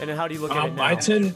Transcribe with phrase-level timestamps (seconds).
[0.00, 0.84] And then how do you look at it Um, now?
[0.84, 1.34] I tend,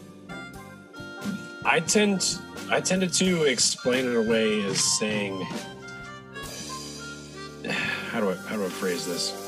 [1.65, 2.39] I tend,
[2.71, 5.41] I tended to explain it away as saying,
[8.11, 9.45] how do I how do I phrase this?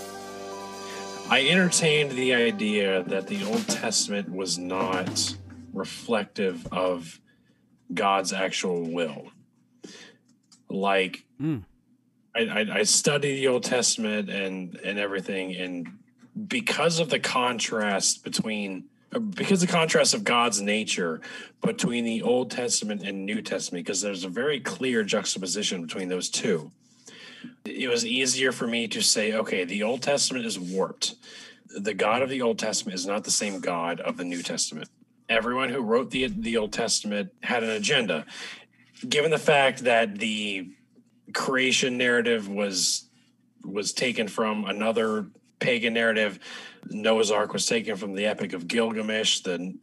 [1.31, 5.35] I entertained the idea that the Old Testament was not
[5.73, 7.21] reflective of
[7.95, 9.31] God's actual will.
[10.69, 11.65] Like, Mm.
[12.35, 15.89] I, I, I study the Old Testament and and everything, and
[16.47, 18.85] because of the contrast between
[19.35, 21.21] because the contrast of God's nature
[21.63, 26.29] between the Old Testament and New Testament, because there's a very clear juxtaposition between those
[26.29, 26.71] two.
[27.65, 31.17] It was easier for me to say, okay, the Old Testament is warped.
[31.67, 34.89] The God of the Old Testament is not the same God of the New Testament.
[35.29, 38.27] Everyone who wrote the the Old Testament had an agenda.
[39.09, 40.71] Given the fact that the
[41.33, 43.09] creation narrative was
[43.65, 45.27] was taken from another
[45.61, 46.41] pagan narrative.
[46.89, 49.41] Noah's Ark was taken from the Epic of Gilgamesh.
[49.41, 49.75] The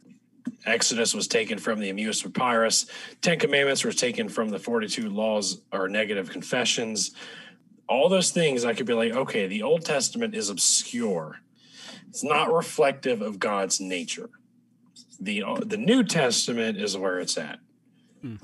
[0.66, 2.86] Exodus was taken from the Emmaus Papyrus.
[3.20, 7.12] Ten Commandments were taken from the 42 Laws or Negative Confessions.
[7.88, 11.40] All those things, I could be like, okay, the Old Testament is obscure.
[12.08, 14.30] It's not reflective of God's nature.
[15.20, 17.58] The the New Testament is where it's at.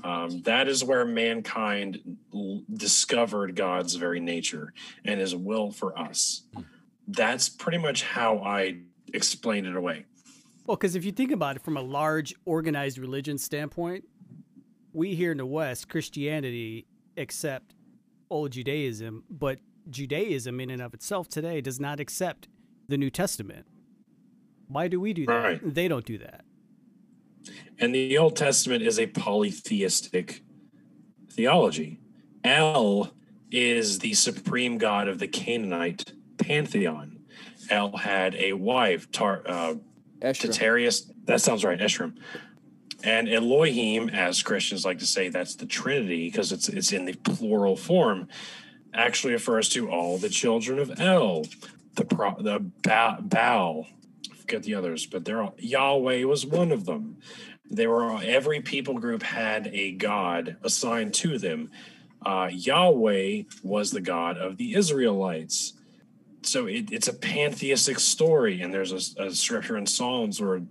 [0.03, 6.43] Um, that is where mankind l- discovered God's very nature and his will for us.
[7.07, 8.77] That's pretty much how I
[9.13, 10.05] explain it away.
[10.65, 14.05] Well, because if you think about it from a large organized religion standpoint,
[14.93, 17.75] we here in the West, Christianity accept
[18.29, 22.47] old Judaism, but Judaism in and of itself today does not accept
[22.87, 23.67] the New Testament.
[24.67, 25.33] Why do we do that?
[25.33, 25.59] Right.
[25.63, 26.43] They don't do that.
[27.77, 30.41] And the Old Testament is a polytheistic
[31.31, 31.99] theology.
[32.43, 33.11] El
[33.51, 36.13] is the supreme god of the Canaanite
[36.45, 37.19] pantheon.
[37.69, 39.75] El had a wife, Tar, uh,
[40.21, 40.49] Estra.
[40.49, 41.11] Titarius.
[41.25, 42.17] That sounds right, Eshram.
[43.03, 47.13] And Elohim, as Christians like to say, that's the Trinity because it's it's in the
[47.13, 48.27] plural form.
[48.93, 51.45] Actually refers to all the children of El,
[51.95, 53.87] the pro, the ba- Baal.
[54.31, 57.17] I forget the others, but they're all, Yahweh was one of them.
[57.69, 61.71] They were all, every people group had a god assigned to them.
[62.25, 65.73] Uh, Yahweh was the god of the Israelites
[66.45, 70.61] so it, it's a pantheistic story and there's a, a scripture in psalms where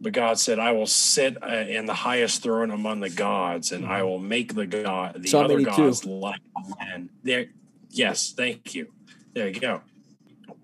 [0.00, 3.86] the god said i will sit uh, in the highest throne among the gods and
[3.86, 5.70] i will make the god the Psalm other 82.
[5.70, 6.40] gods like
[6.78, 7.46] men there
[7.90, 8.92] yes thank you.
[9.34, 9.80] There you go.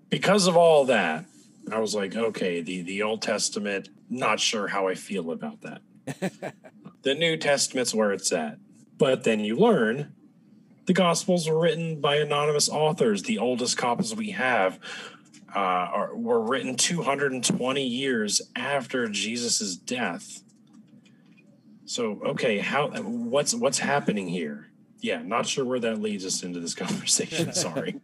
[0.09, 1.25] Because of all that
[1.71, 5.81] i was like okay the the old testament not sure how i feel about that.
[7.01, 8.57] The new testament's where it's at.
[8.97, 10.13] But then you learn
[10.89, 13.21] the Gospels were written by anonymous authors.
[13.21, 14.79] The oldest copies we have
[15.55, 20.41] uh, are, were written 220 years after Jesus' death.
[21.85, 24.71] So, okay, how what's what's happening here?
[24.99, 27.53] Yeah, not sure where that leads us into this conversation.
[27.53, 28.01] Sorry.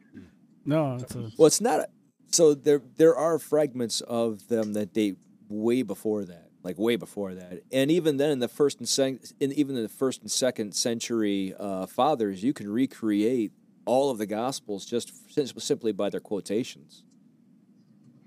[0.63, 1.89] No, it's a, Well, it's not.
[2.27, 5.17] So there there are fragments of them that date
[5.49, 9.31] way before that, like way before that, and even then in the first and second,
[9.39, 13.53] in even in the first and second century uh, fathers, you can recreate
[13.85, 17.03] all of the gospels just sim- simply by their quotations.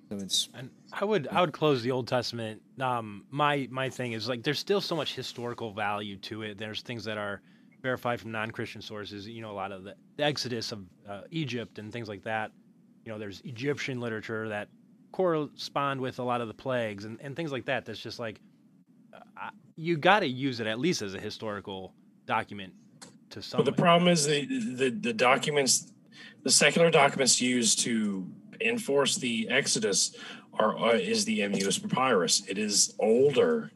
[0.09, 2.63] So it's And I would I would close the Old Testament.
[2.81, 6.59] Um, my my thing is like there's still so much historical value to it.
[6.59, 7.43] There's things that are
[7.83, 9.29] verified from non-Christian sources.
[9.29, 12.53] You know, a lot of the, the Exodus of uh, Egypt and things like that.
[13.05, 14.69] You know, there's Egyptian literature that
[15.19, 17.85] correspond with a lot of the plagues and, and things like that.
[17.85, 18.41] That's just like
[19.13, 21.93] uh, you got to use it at least as a historical
[22.25, 22.73] document
[23.31, 23.59] to some.
[23.59, 25.93] But the problem is the, the the documents,
[26.45, 28.31] the secular documents used to
[28.61, 30.17] enforce the Exodus
[30.55, 32.47] are uh, is the Emmaus Papyrus.
[32.47, 33.73] It is older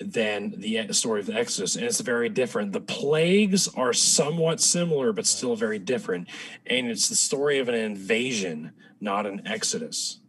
[0.00, 2.72] than the story of the Exodus, and it's very different.
[2.72, 6.28] The plagues are somewhat similar, but still very different.
[6.66, 10.20] And it's the story of an invasion, not an Exodus.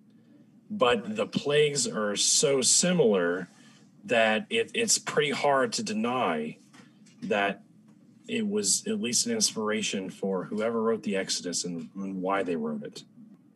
[0.70, 3.48] But the plagues are so similar
[4.06, 6.58] that it, it's pretty hard to deny
[7.24, 7.62] that
[8.28, 12.56] it was at least an inspiration for whoever wrote the Exodus and, and why they
[12.56, 13.04] wrote it.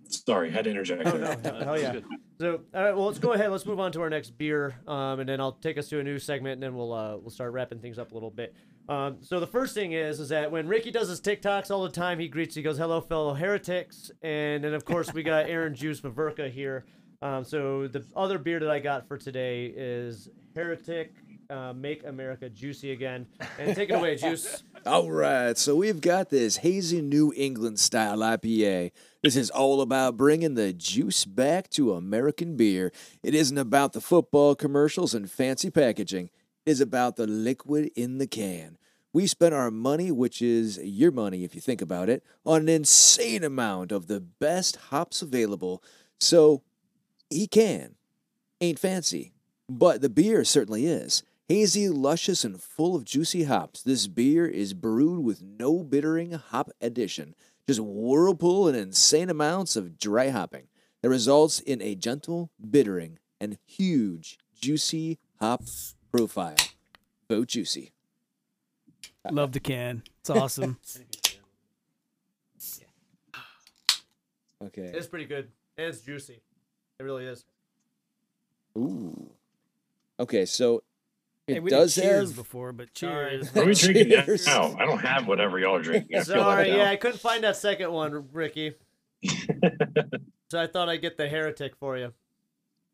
[0.10, 1.06] Sorry, had to interject.
[1.06, 1.38] Oh, there.
[1.44, 2.00] no, hell yeah.
[2.44, 3.51] So, all right, well, let's go ahead.
[3.51, 6.04] Let's move on to our next beer, um, and then I'll take us to a
[6.04, 8.54] new segment, and then we'll uh, we'll start wrapping things up a little bit.
[8.90, 11.90] Um, so the first thing is is that when Ricky does his TikToks all the
[11.90, 15.74] time, he greets, he goes, "Hello, fellow heretics," and then of course we got Aaron
[15.74, 16.84] Juice Maverka here.
[17.22, 21.13] Um, so the other beer that I got for today is Heretic.
[21.54, 23.28] Uh, Make America Juicy Again.
[23.60, 24.64] And take it away, Juice.
[24.88, 28.92] All right, so we've got this hazy New England style IPA.
[29.22, 32.92] This is all about bringing the juice back to American beer.
[33.22, 36.32] It isn't about the football commercials and fancy packaging.
[36.66, 38.78] It is about the liquid in the can.
[39.14, 42.70] We spent our money, which is your money if you think about it, on an
[42.70, 45.84] insane amount of the best hops available.
[46.20, 46.64] So
[47.30, 47.96] he can.
[48.60, 49.34] Ain't fancy,
[49.70, 51.22] but the beer certainly is.
[51.50, 56.69] Hazy, luscious, and full of juicy hops, this beer is brewed with no bittering hop
[56.80, 57.36] addition,
[57.68, 60.68] just whirlpool and insane amounts of dry hopping
[61.01, 65.63] that results in a gentle bittering and huge, juicy hop
[66.12, 66.56] profile.
[67.28, 67.92] Bo juicy.
[69.30, 70.04] Love the can.
[70.22, 70.78] It's awesome.
[74.63, 74.92] Okay.
[74.94, 75.50] It's pretty good.
[75.78, 76.42] And it's juicy.
[77.00, 77.44] It really is.
[78.78, 79.31] Ooh.
[80.19, 80.84] Okay, so
[81.48, 82.36] it hey, we does did cheers have.
[82.38, 83.54] before, but cheers.
[83.54, 84.24] What are we drinking now?
[84.24, 84.48] Cheers.
[84.48, 86.18] No, I don't have whatever y'all are drinking.
[86.18, 88.74] I Sorry, like yeah, I couldn't find that second one, Ricky.
[90.50, 92.13] so I thought I'd get the heretic for you.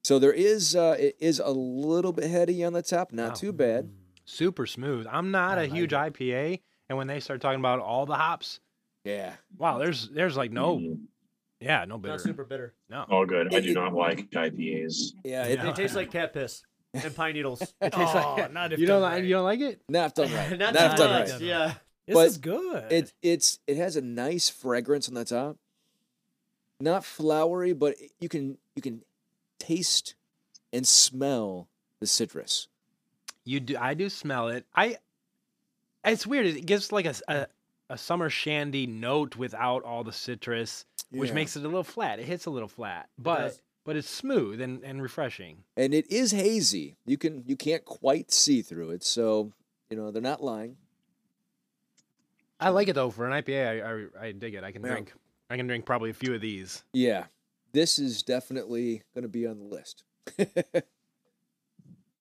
[0.04, 3.34] So there is uh it is a little bit heady on the top, not Wow.
[3.36, 3.90] too bad.
[4.26, 5.06] Super smooth.
[5.10, 5.96] I'm not I a like huge it.
[5.98, 8.60] IPA, and when they start talking about all the hops,
[9.04, 9.34] Yeah.
[9.58, 11.00] wow, there's there's like no, Mm,
[11.60, 12.14] yeah, no bitter.
[12.14, 12.74] Not super bitter.
[12.90, 13.06] No.
[13.10, 13.54] all good.
[13.54, 15.14] I do it- not like IPAs.
[15.24, 16.64] Yeah, it, They taste like cat piss
[16.94, 17.62] and pine needles.
[17.82, 19.24] It tastes like not if You don't like right.
[19.24, 19.82] you don't like it?
[19.90, 20.58] not done right.
[20.58, 21.42] Not not too done much, right.
[21.42, 21.74] Yeah.
[22.08, 22.92] This but is good.
[22.92, 25.58] It it's it has a nice fragrance on the top.
[26.80, 29.02] Not flowery, but you can you can
[29.60, 30.16] taste
[30.74, 31.68] and smell
[32.00, 32.68] the citrus.
[33.46, 33.78] You do.
[33.80, 34.66] I do smell it.
[34.76, 34.98] I.
[36.06, 36.46] It's weird.
[36.48, 37.48] It gives like a
[37.90, 42.20] a summer shandy note without all the citrus, which makes it a little flat.
[42.20, 43.62] It hits a little flat, but does.
[43.90, 45.64] But it's smooth and, and refreshing.
[45.76, 46.96] and it is hazy.
[47.08, 49.52] You can you can't quite see through it, so
[49.90, 50.78] you know they're not lying.
[52.60, 53.10] I like it though.
[53.10, 54.64] For an IPA, I I, I dig it.
[54.64, 54.92] I can Yeah.
[54.92, 55.14] drink.
[55.50, 56.84] I can drink probably a few of these.
[56.94, 57.26] Yeah,
[57.72, 60.04] this is definitely going to be on the list.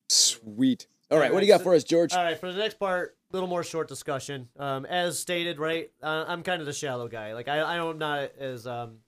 [0.09, 0.87] Sweet.
[1.11, 2.15] All right, what do you got so- for us, George?
[2.15, 4.49] All right, for the next part, a little more short discussion.
[4.59, 7.35] Um, as stated, right, uh, I'm kind of the shallow guy.
[7.35, 9.01] Like I, I'm not as um,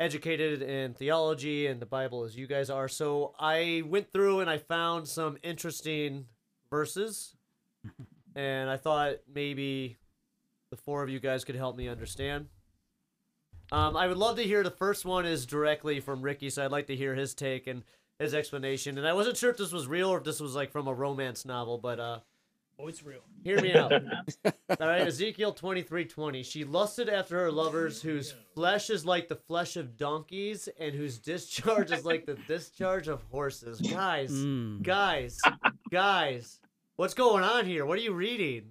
[0.00, 2.88] educated in theology and the Bible as you guys are.
[2.88, 6.26] So I went through and I found some interesting
[6.70, 7.34] verses,
[8.36, 9.96] and I thought maybe
[10.70, 12.46] the four of you guys could help me understand.
[13.70, 16.70] Um, I would love to hear the first one is directly from Ricky, so I'd
[16.70, 17.82] like to hear his take and
[18.18, 18.96] his explanation.
[18.98, 20.94] And I wasn't sure if this was real or if this was like from a
[20.94, 22.18] romance novel, but uh,
[22.78, 23.20] oh, it's real.
[23.44, 23.92] Hear me out.
[23.92, 24.02] All
[24.80, 26.42] right, Ezekiel twenty three twenty.
[26.42, 31.18] She lusted after her lovers, whose flesh is like the flesh of donkeys, and whose
[31.18, 33.80] discharge is like the discharge of horses.
[33.80, 34.82] Guys, Mm.
[34.82, 35.38] guys,
[35.90, 36.60] guys,
[36.96, 37.84] what's going on here?
[37.86, 38.70] What are you reading?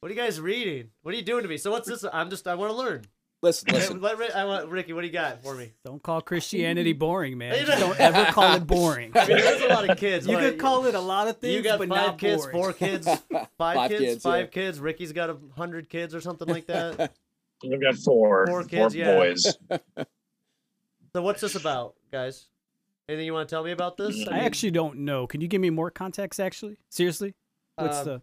[0.00, 0.88] What are you guys reading?
[1.02, 1.56] What are you doing to me?
[1.58, 2.04] So what's this?
[2.12, 2.46] I'm just.
[2.48, 3.02] I want to learn.
[3.42, 4.00] Listen, listen.
[4.00, 4.92] Let Ri- I want Ricky.
[4.92, 5.72] What do you got for me?
[5.84, 7.54] Don't call Christianity boring, man.
[7.66, 9.10] Just don't ever call it boring.
[9.16, 10.26] I mean, there's a lot of kids.
[10.26, 12.42] You What, could call it a lot of things, You got but five not kids,
[12.42, 12.56] boring.
[12.56, 14.50] four kids, five, Five kids, kids, five yeah.
[14.50, 14.80] kids.
[14.80, 17.12] Ricky's got a hundred kids or something like that.
[17.64, 19.14] I've got four, Four kids, yeah.
[19.16, 19.56] boys.
[21.14, 22.46] So what's this about, guys?
[23.08, 24.26] Anything you want to tell me about this?
[24.28, 25.26] I actually don't know.
[25.26, 26.40] Can you give me more context?
[26.40, 27.34] Actually, seriously,
[27.76, 28.22] what's Um,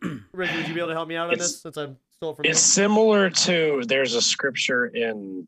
[0.00, 0.20] the?
[0.32, 2.34] Ricky, would you be able to help me out on It's- this since I'm stole
[2.34, 2.50] from you?
[2.50, 5.46] It's similar to there's a scripture in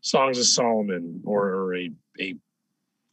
[0.00, 1.90] Songs of Solomon or, or a
[2.20, 2.36] a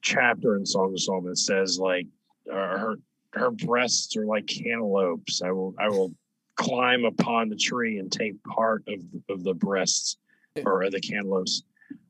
[0.01, 2.07] chapter in Songs of Solomon that says like
[2.51, 2.95] uh, her
[3.33, 5.41] her breasts are like cantaloupes.
[5.41, 6.13] I will I will
[6.55, 10.17] climb upon the tree and take part of of the breasts
[10.65, 11.63] or the cantaloupes.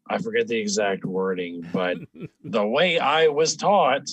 [0.10, 1.98] I forget the exact wording, but
[2.44, 4.08] the way I was taught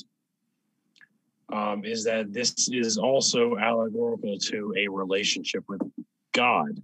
[1.52, 5.82] um, is that this is also allegorical to a relationship with
[6.34, 6.82] God.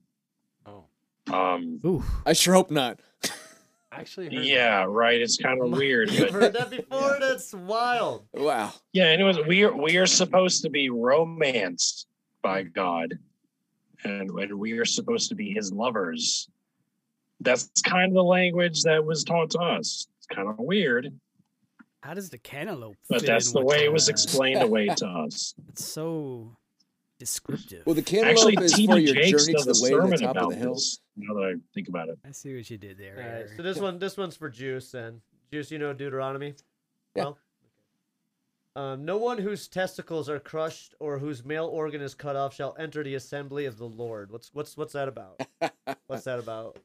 [0.65, 0.85] Oh,
[1.33, 2.99] Um, Ooh, I sure hope not.
[3.93, 5.21] actually, heard yeah, right.
[5.21, 7.17] It's kind of weird, You've heard that before?
[7.21, 8.25] That's wild.
[8.33, 8.73] Wow.
[8.93, 9.05] yeah.
[9.07, 12.07] Anyways, we are we are supposed to be romanced
[12.43, 13.19] by God,
[14.05, 16.49] and and we are supposed to be His lovers.
[17.41, 20.07] That's kind of the language that was taught to us.
[20.19, 21.11] It's kind of weird,
[22.03, 22.97] how does the cantaloupe?
[23.09, 25.55] but fit that's in the way it was explained away to us.
[25.69, 26.55] It's so
[27.21, 27.85] descriptive.
[27.87, 30.37] Well, the Actually, cantaloupe is for your Jakes journey to the way to the top
[30.37, 30.75] of the hill.
[30.75, 30.99] this.
[31.17, 33.15] Now that I think about it, I see what you did there.
[33.15, 33.57] All right, Aaron.
[33.57, 34.91] so this one, this one's for Juice.
[34.91, 35.21] Then
[35.53, 36.55] Juice, you know Deuteronomy.
[37.15, 37.25] Yeah.
[37.25, 37.39] Well,
[38.75, 42.75] um, no one whose testicles are crushed or whose male organ is cut off shall
[42.79, 44.33] enter the assembly of the Lord.
[44.33, 45.41] What's what's what's that about?
[46.07, 46.79] What's that about?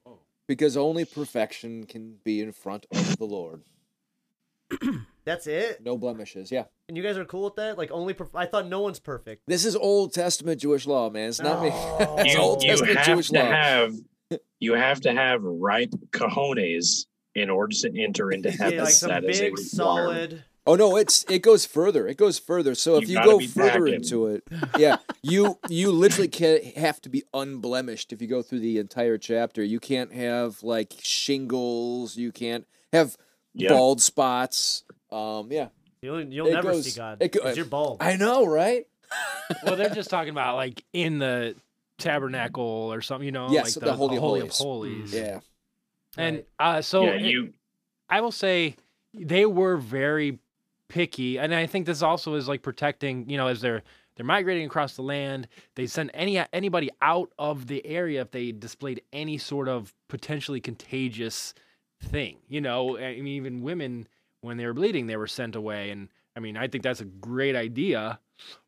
[0.48, 3.62] Because only perfection can be in front of the Lord.
[5.26, 5.84] That's it.
[5.84, 6.52] No blemishes.
[6.52, 6.66] Yeah.
[6.88, 7.78] And you guys are cool with that?
[7.78, 9.42] Like only perf- I thought no one's perfect.
[9.48, 11.30] This is Old Testament Jewish law, man.
[11.30, 11.70] It's not me.
[11.70, 11.76] No.
[12.00, 12.16] Oh.
[12.20, 13.46] it's you, Old you Testament have Jewish to law.
[13.52, 13.96] have
[14.60, 18.76] you have to have ripe cojones in order to enter into heaven.
[18.76, 19.70] Yeah, like some That is a big requirement.
[19.72, 20.44] solid.
[20.68, 22.08] Oh no, it's it goes further.
[22.08, 22.74] It goes further.
[22.74, 23.94] So if You you, go further packing.
[23.94, 24.44] into it,
[24.78, 29.18] yeah, you you literally can't have to be unblemished if you go through the entire
[29.20, 29.64] chapter.
[29.64, 32.18] You can't have like shingles.
[32.18, 33.16] You can't have
[33.54, 33.70] Yeah.
[33.70, 34.84] bald spots.
[35.16, 35.70] Um, yeah,
[36.02, 37.98] You'll, you'll It never goes- see God it go- you're bald.
[38.02, 38.86] I know, right?
[39.64, 41.56] well, they're just talking about like in the
[41.98, 44.58] tabernacle or something, you know, Yes, like the Holy of of Holies.
[44.60, 45.14] holies.
[45.14, 45.40] Yeah,
[46.18, 47.54] And uh, so yeah, it- you
[48.10, 48.76] I will say
[49.14, 50.40] they were very
[50.90, 53.82] picky, and I think this also is like protecting, you know, as they're
[54.16, 55.48] they're migrating across the land.
[55.76, 60.60] They send any anybody out of the area if they displayed any sort of potentially
[60.62, 61.54] contagious
[62.02, 62.38] thing.
[62.48, 64.08] You know, I mean, even women
[64.46, 67.06] when they were bleeding, they were sent away, and I mean, I think that's a
[67.06, 68.20] great idea.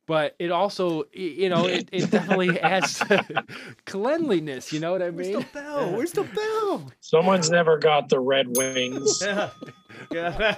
[0.08, 3.44] But it also, you know, it, it definitely adds to
[3.86, 4.72] cleanliness.
[4.72, 5.34] You know what I mean?
[5.34, 5.92] Where's the bell?
[5.92, 6.92] Where's the bell?
[7.02, 9.22] someone's never got the red wings.
[9.22, 9.50] Yeah.
[10.12, 10.56] Yeah.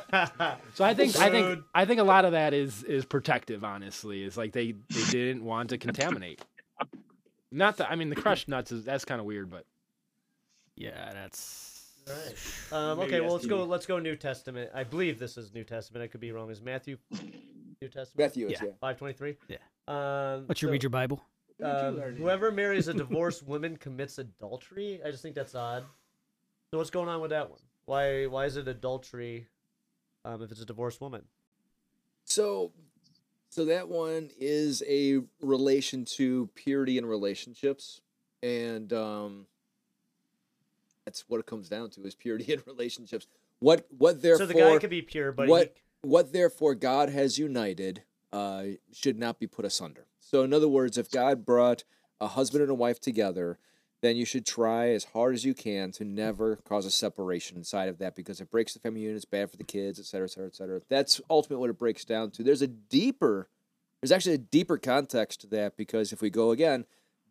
[0.76, 3.64] So I think I think I think a lot of that is is protective.
[3.64, 6.42] Honestly, it's like they they didn't want to contaminate.
[7.52, 9.66] Not that I mean the crushed nuts is that's kind of weird, but
[10.76, 11.79] Yeah, that's.
[12.10, 12.36] Alright.
[12.72, 13.64] Um, okay, well let's go.
[13.64, 14.72] Let's go New Testament.
[14.74, 16.04] I believe this is New Testament.
[16.04, 16.50] I could be wrong.
[16.50, 16.98] Is Matthew
[17.82, 18.18] New Testament?
[18.18, 18.68] Matthew is Yeah.
[18.68, 18.74] yeah.
[18.80, 19.38] Five twenty three.
[19.48, 19.58] Yeah.
[19.88, 21.22] Um, What's your so, read your Bible?
[21.64, 25.02] um, whoever marries a divorced woman commits adultery.
[25.06, 25.84] I just think that's odd.
[26.72, 27.60] So what's going on with that one?
[27.86, 29.48] Why why is it adultery?
[30.26, 31.24] Um, if it's a divorced woman.
[32.26, 32.72] So,
[33.50, 38.02] so that one is a relation to purity in relationships,
[38.44, 39.48] and um,
[41.10, 43.26] that's what it comes down to: is purity in relationships.
[43.60, 47.10] What what therefore so the guy could be pure, but what he, what therefore God
[47.10, 48.64] has united uh,
[48.94, 50.06] should not be put asunder.
[50.20, 51.84] So, in other words, if God brought
[52.22, 53.58] a husband and a wife together,
[54.02, 57.90] then you should try as hard as you can to never cause a separation inside
[57.90, 60.26] of that because it breaks the family unit, it's bad for the kids, et cetera,
[60.26, 60.82] et cetera, et cetera.
[60.90, 62.44] That's ultimately what it breaks down to.
[62.44, 63.50] There's a deeper,
[64.02, 66.86] there's actually a deeper context to that because if we go again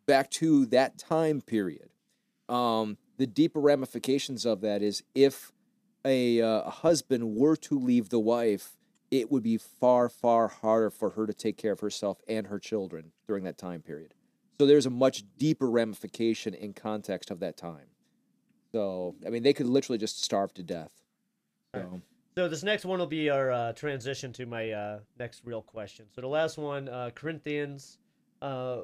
[0.05, 1.89] back to that time period,
[2.49, 5.51] um, the deeper ramifications of that is if
[6.05, 8.77] a, uh, a husband were to leave the wife,
[9.11, 12.57] it would be far, far harder for her to take care of herself and her
[12.57, 14.13] children during that time period.
[14.57, 17.87] So there's a much deeper ramification in context of that time.
[18.71, 20.93] So I mean, they could literally just starve to death.
[21.75, 22.01] So,
[22.37, 26.05] So this next one will be our uh, transition to my uh, next real question.
[26.15, 27.97] So the last one, uh, Corinthians,
[28.41, 28.81] uh,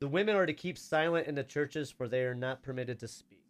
[0.00, 3.06] the women are to keep silent in the churches, for they are not permitted to
[3.06, 3.41] speak.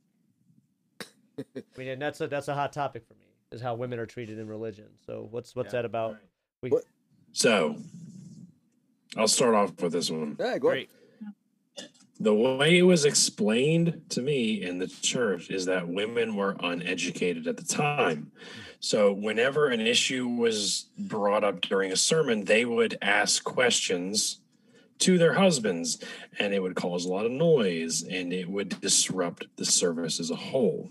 [1.38, 4.06] I mean, and that's a that's a hot topic for me, is how women are
[4.06, 4.86] treated in religion.
[5.06, 6.16] So what's what's that about?
[6.62, 6.72] We,
[7.32, 7.76] So,
[9.16, 10.36] I'll start off with this one.
[10.38, 10.90] yeah, go great.
[12.20, 17.48] The way it was explained to me in the church is that women were uneducated
[17.48, 18.30] at the time.
[18.78, 24.38] So, whenever an issue was brought up during a sermon, they would ask questions
[25.00, 25.98] to their husbands,
[26.38, 30.30] and it would cause a lot of noise and it would disrupt the service as
[30.30, 30.90] a whole.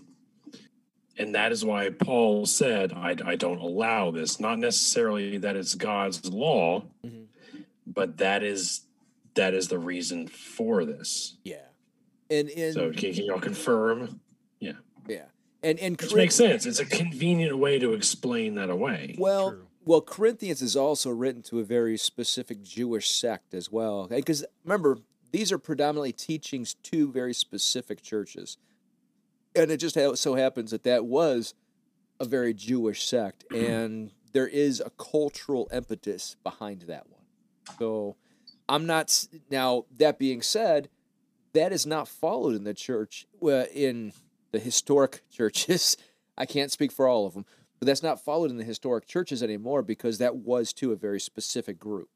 [1.18, 4.40] And that is why Paul said, I, I don't allow this.
[4.40, 7.26] Not necessarily that it's God's law, Mhm.
[7.86, 8.82] but that is
[9.34, 11.36] that is the reason for this.
[11.44, 11.64] Yeah,
[12.30, 14.20] and and So can, can y'all confirm?
[14.60, 14.72] yeah,
[15.08, 15.24] Yeah.
[15.62, 16.66] and and Which makes sense.
[16.66, 19.16] It's a convenient way to explain that away.
[19.18, 19.66] Well, True.
[19.86, 24.06] well, Corinthians is also written to a very specific Jewish sect as well.
[24.06, 24.98] Because remember,
[25.30, 28.58] these are predominantly teachings to very specific churches,
[29.54, 31.54] and it just so happens that that was
[32.20, 37.22] a very Jewish sect, and there is a cultural impetus behind that one.
[37.78, 38.16] So,
[38.68, 39.84] I'm not now.
[39.98, 40.88] That being said,
[41.52, 43.26] that is not followed in the church.
[43.40, 44.12] Well, in
[44.52, 45.96] the historic churches,
[46.36, 47.44] I can't speak for all of them,
[47.78, 51.20] but that's not followed in the historic churches anymore because that was to a very
[51.20, 52.08] specific group.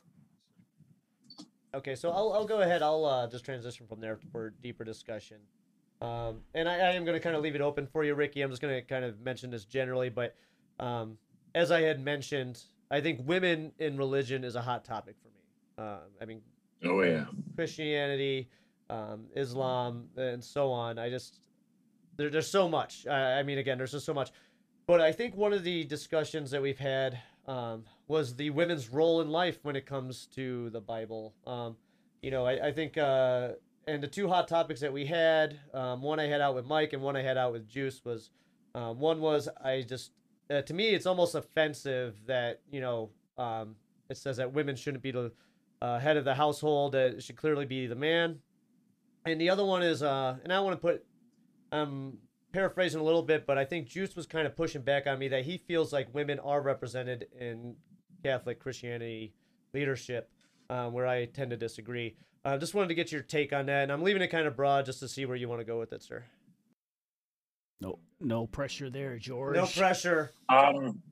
[1.74, 2.82] Okay, so I'll, I'll go ahead.
[2.82, 5.36] I'll uh, just transition from there for deeper discussion.
[6.00, 8.42] Um, and I, I am going to kind of leave it open for you, Ricky.
[8.42, 10.34] I'm just going to kind of mention this generally, but
[10.78, 11.16] um,
[11.54, 15.40] as I had mentioned, I think women in religion is a hot topic for me.
[15.78, 16.40] Uh, I mean,
[16.84, 17.24] oh yeah.
[17.54, 18.50] Christianity,
[18.90, 20.98] um, Islam, and so on.
[20.98, 21.40] I just
[22.16, 23.06] there, there's so much.
[23.06, 24.30] I, I mean, again, there's just so much.
[24.86, 29.20] But I think one of the discussions that we've had um, was the women's role
[29.20, 31.34] in life when it comes to the Bible.
[31.46, 31.76] Um,
[32.22, 33.50] you know, I, I think, uh,
[33.86, 36.92] and the two hot topics that we had, um, one I had out with Mike
[36.92, 38.30] and one I had out with Juice was,
[38.74, 40.12] um, one was I just,
[40.50, 43.76] uh, to me, it's almost offensive that you know, um,
[44.08, 45.32] it says that women shouldn't be the
[45.82, 48.38] uh, head of the household; that it should clearly be the man.
[49.24, 51.04] And the other one is, uh, and I want to put,
[51.72, 52.18] I'm
[52.52, 55.26] paraphrasing a little bit, but I think Juice was kind of pushing back on me
[55.28, 57.74] that he feels like women are represented in
[58.22, 59.34] Catholic Christianity
[59.74, 60.30] leadership,
[60.70, 62.16] um, where I tend to disagree.
[62.46, 64.54] Uh, just wanted to get your take on that, and I'm leaving it kind of
[64.54, 66.24] broad just to see where you want to go with it, sir.
[67.80, 69.56] No, no pressure there, George.
[69.56, 70.30] No pressure.
[70.48, 71.02] Um,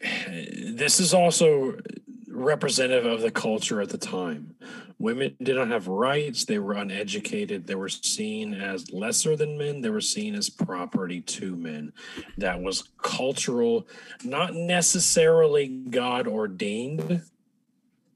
[0.00, 1.78] this is also
[2.26, 4.56] representative of the culture at the time.
[4.98, 6.44] Women did not have rights.
[6.44, 7.68] They were uneducated.
[7.68, 9.82] They were seen as lesser than men.
[9.82, 11.92] They were seen as property to men.
[12.38, 13.86] That was cultural,
[14.24, 17.22] not necessarily God ordained.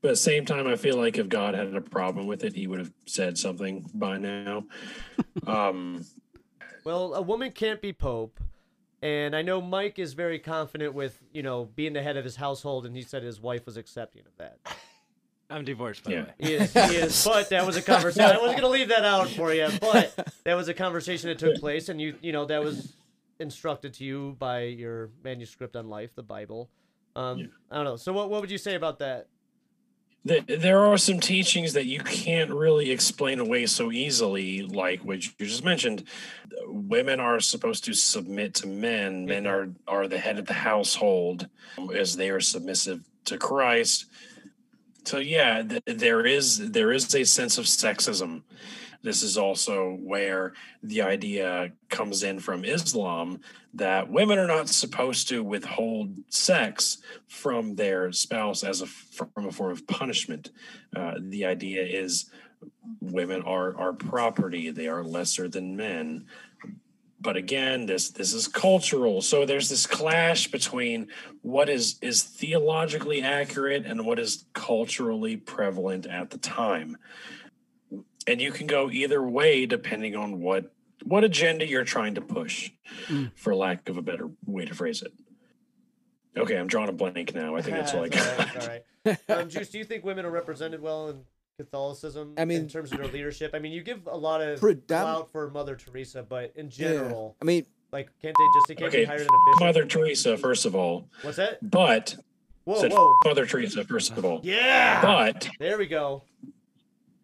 [0.07, 2.55] But at the same time, I feel like if God had a problem with it,
[2.55, 4.63] he would have said something by now.
[5.49, 6.05] um,
[6.85, 8.39] Well, a woman can't be pope,
[9.03, 12.37] and I know Mike is very confident with you know being the head of his
[12.37, 14.61] household, and he said his wife was accepting of that.
[15.51, 16.21] I'm divorced, by Yeah.
[16.21, 16.35] the way.
[16.39, 17.25] He is, he is.
[17.25, 18.31] But that was a conversation.
[18.31, 21.57] I wasn't gonna leave that out for you, but that was a conversation that took
[21.57, 22.95] place, and you you know that was
[23.41, 26.71] instructed to you by your manuscript on life, the Bible.
[27.17, 27.47] Um, Yeah.
[27.73, 27.97] I don't know.
[27.97, 29.27] So what what would you say about that?
[30.27, 35.25] Th- there are some teachings that you can't really explain away so easily like what
[35.25, 36.05] you just mentioned.
[36.67, 39.27] Women are supposed to submit to men.
[39.27, 39.93] Men mm-hmm.
[39.93, 41.49] are are the head of the household
[41.95, 44.07] as they are submissive to christ.
[45.05, 48.43] So yeah th- there is there is a sense of sexism
[49.07, 53.41] this is also where the idea comes in from islam
[53.77, 56.99] that women are not supposed to withhold sex
[57.29, 60.51] from their spouse as a from a form of punishment.
[60.95, 62.31] Uh, the idea is
[63.01, 66.27] women are are property; they are lesser than men.
[67.21, 71.09] But again, this this is cultural, so there's this clash between
[71.43, 76.97] what is is theologically accurate and what is culturally prevalent at the time.
[78.27, 80.73] And you can go either way depending on what
[81.05, 82.71] what agenda you're trying to push,
[83.09, 83.31] Mm.
[83.37, 85.13] for lack of a better way to phrase it.
[86.37, 87.55] Okay, I'm drawing a blank now.
[87.57, 88.57] I think it's like all right.
[88.63, 88.83] All right.
[89.29, 91.21] Um, Juice, do you think women are represented well in
[91.59, 92.35] Catholicism?
[92.37, 93.53] I mean- in terms of their leadership.
[93.55, 97.37] I mean, you give a lot of Predom- clout for Mother Teresa, but in general,
[97.41, 99.61] I mean, like, can't they just they can't okay, be higher than a bishop?
[99.61, 101.59] Mother Teresa, first of all, What's that?
[101.71, 102.17] but
[102.65, 103.15] Whoa, said whoa.
[103.25, 105.01] Mother Teresa, first of all, Yeah.
[105.01, 106.25] but There we go.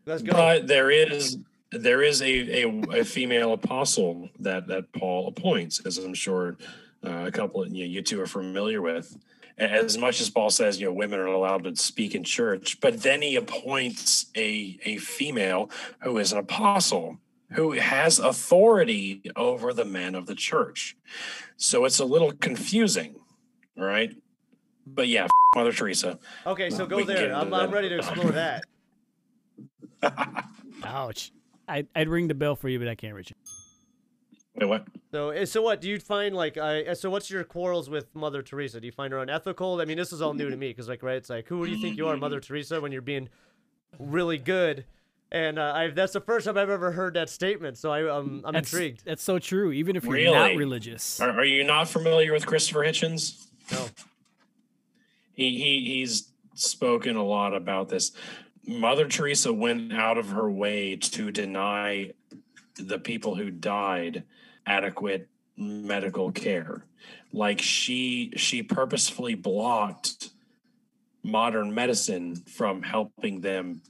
[0.04, 0.32] Let's go.
[0.32, 1.38] but there is
[1.70, 6.56] there is a, a, a female apostle that that Paul appoints, as I'm sure
[7.04, 9.16] uh, a couple of you, know, you two are familiar with.
[9.58, 13.02] As much as Paul says, you know, women are allowed to speak in church, but
[13.02, 17.18] then he appoints a a female who is an apostle
[17.52, 20.96] who has authority over the men of the church.
[21.56, 23.16] So it's a little confusing,
[23.76, 24.16] right?
[24.86, 26.18] But yeah, Mother Teresa.
[26.46, 27.34] okay, so go there.
[27.34, 28.64] I'm, I'm ready to explore that.
[30.84, 31.32] Ouch.
[31.68, 33.36] I'd, I'd ring the bell for you, but I can't reach it.
[34.54, 34.86] Wait, what?
[35.10, 36.58] So, eh, so what do you find like?
[36.58, 38.80] I so what's your quarrels with Mother Teresa?
[38.80, 39.80] Do you find her unethical?
[39.80, 41.16] I mean, this is all new to me because, like, right?
[41.16, 43.28] It's like, who do you think you are, Mother Teresa, when you're being
[43.98, 44.84] really good?
[45.30, 47.78] And uh, I, that's the first time I've ever heard that statement.
[47.78, 49.06] So I, um, I'm That's, intrigued.
[49.06, 49.72] That's so true.
[49.72, 51.18] Even if you're not religious.
[51.20, 53.46] Are, are you not familiar with Christopher Hitchens?
[53.70, 53.86] No.
[55.32, 58.12] He, he he's spoken a lot about this.
[58.66, 62.12] Mother Teresa went out of her way to deny
[62.76, 64.24] the people who died
[64.66, 66.84] adequate medical care.
[67.32, 70.30] Like she she purposefully blocked
[71.22, 73.82] modern medicine from helping them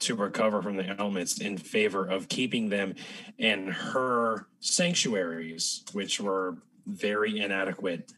[0.00, 2.94] to recover from the ailments in favor of keeping them
[3.38, 8.12] in her sanctuaries, which were very inadequate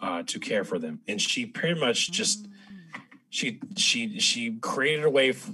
[0.00, 1.00] uh, to care for them.
[1.08, 2.48] And she pretty much just
[3.32, 5.50] she she she created a way f-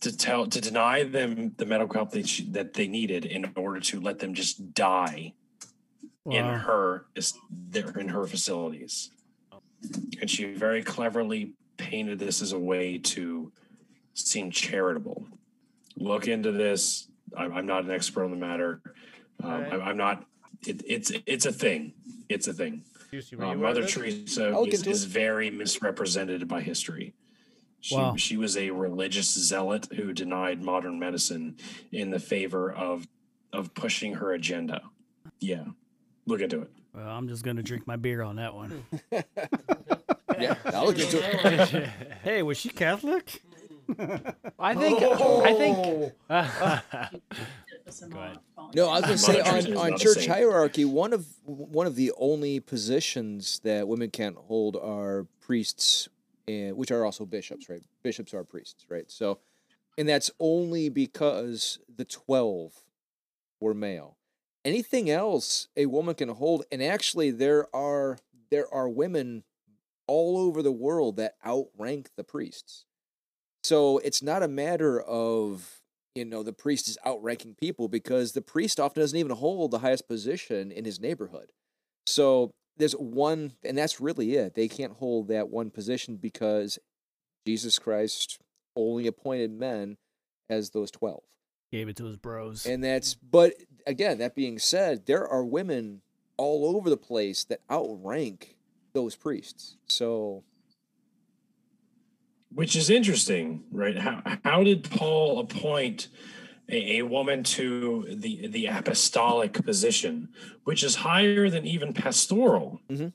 [0.00, 3.78] to tell to deny them the medical help that she, that they needed in order
[3.78, 5.34] to let them just die
[6.24, 7.04] in her
[8.00, 9.10] in her facilities.
[10.18, 13.52] And she very cleverly painted this as a way to
[14.14, 15.26] seem charitable.
[15.96, 17.08] Look into this.
[17.36, 18.80] I'm, I'm not an expert on the matter.
[19.42, 19.72] Um, Alright.
[19.74, 20.24] I'm, I'm not.
[20.66, 21.92] It, it's it's a thing.
[22.30, 22.82] It's a thing.
[23.10, 23.86] Juicy, were Uh, you aware of Mother?
[23.88, 27.14] Teresa I'll is, is very misrepresented by history.
[27.80, 28.14] She, Wow.
[28.16, 31.56] she was a religious zealot who denied modern medicine
[31.92, 33.08] in the favor of
[33.52, 34.80] of pushing her agenda.
[35.40, 35.64] Yeah,
[36.26, 36.70] look into it.
[36.94, 38.84] Well, I'm just going to drink my beer on that one.
[40.38, 41.88] yeah, I'll look into it.
[42.22, 43.42] hey, was she Catholic?
[44.58, 45.02] I think.
[45.02, 46.12] I think.
[47.90, 48.38] Listen Go ahead.
[48.72, 52.12] No, I was going to say on, on church hierarchy, one of one of the
[52.16, 56.08] only positions that women can't hold are priests
[56.46, 57.82] and which are also bishops, right?
[58.04, 59.10] Bishops are priests, right?
[59.10, 59.40] So,
[59.98, 62.84] and that's only because the twelve
[63.58, 64.16] were male.
[64.64, 68.18] Anything else a woman can hold, and actually there are
[68.52, 69.42] there are women
[70.06, 72.84] all over the world that outrank the priests.
[73.64, 75.79] So it's not a matter of
[76.14, 79.78] you know the priest is outranking people because the priest often doesn't even hold the
[79.78, 81.52] highest position in his neighborhood.
[82.06, 84.54] So there's one, and that's really it.
[84.54, 86.78] They can't hold that one position because
[87.46, 88.38] Jesus Christ
[88.76, 89.96] only appointed men
[90.48, 91.22] as those 12.
[91.70, 92.66] Gave it to his bros.
[92.66, 93.54] And that's, but
[93.86, 96.02] again, that being said, there are women
[96.36, 98.56] all over the place that outrank
[98.92, 99.76] those priests.
[99.86, 100.42] So,
[102.54, 103.96] which is interesting, right?
[103.98, 106.08] How how did Paul appoint
[106.68, 110.28] a, a woman to the the apostolic position,
[110.64, 112.80] which is higher than even pastoral?
[112.90, 113.12] Mhm.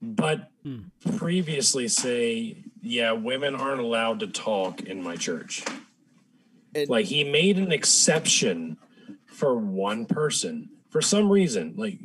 [0.00, 0.78] But Hmm.
[1.16, 5.64] previously say, yeah, women aren't allowed to talk in my church.
[6.74, 8.78] And- like he made an exception
[9.26, 11.74] for one person for some reason.
[11.76, 11.98] Like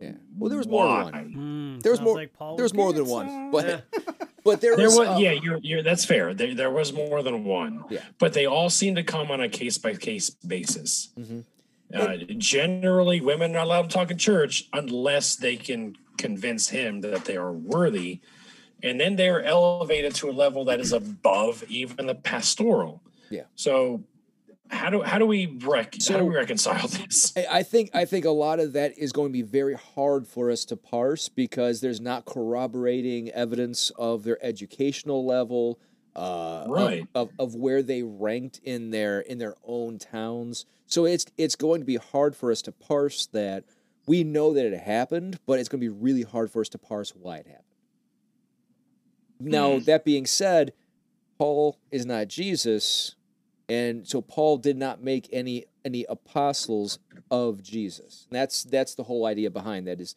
[0.00, 0.12] yeah.
[0.36, 1.34] Well, there was more than one.
[1.78, 2.14] Mm, There was more.
[2.14, 3.50] like Paul there was more than one, some.
[3.50, 3.84] but
[4.44, 6.34] but there, There was, was, uh, yeah, you're, you're, that's fair.
[6.34, 7.84] There, there was more than one.
[7.90, 8.00] Yeah.
[8.18, 11.10] But they all seem to come on a case by case basis.
[11.18, 11.44] Mhm.
[11.92, 17.24] Uh, generally, women are allowed to talk in church unless they can convince him that
[17.24, 18.20] they are worthy.
[18.82, 23.02] And then they are elevated to a level that is above even the pastoral.
[23.28, 23.42] Yeah.
[23.56, 24.04] So,
[24.70, 27.32] how do how do we rec- how do we reconcile this?
[27.50, 30.50] I think I think a lot of that is going to be very hard for
[30.50, 35.78] us to parse because there's not corroborating evidence of their educational level,
[36.16, 36.18] uh,
[36.64, 37.06] of- Right.
[37.14, 40.66] of, of where they ranked in their in their own towns.
[40.86, 43.64] So it's it's going to be hard for us to parse that.
[44.06, 46.78] We know that it happened, but it's going to be really hard for us to
[46.78, 47.64] parse why it happened.
[49.38, 50.72] Now that being said,
[51.38, 53.14] Paul is not Jesus,
[53.70, 56.98] and so Paul did not make any any apostles
[57.30, 58.26] of Jesus.
[58.28, 60.16] And that's that's the whole idea behind that is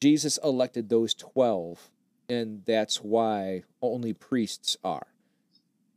[0.00, 1.90] Jesus elected those 12
[2.28, 5.08] and that's why only priests are.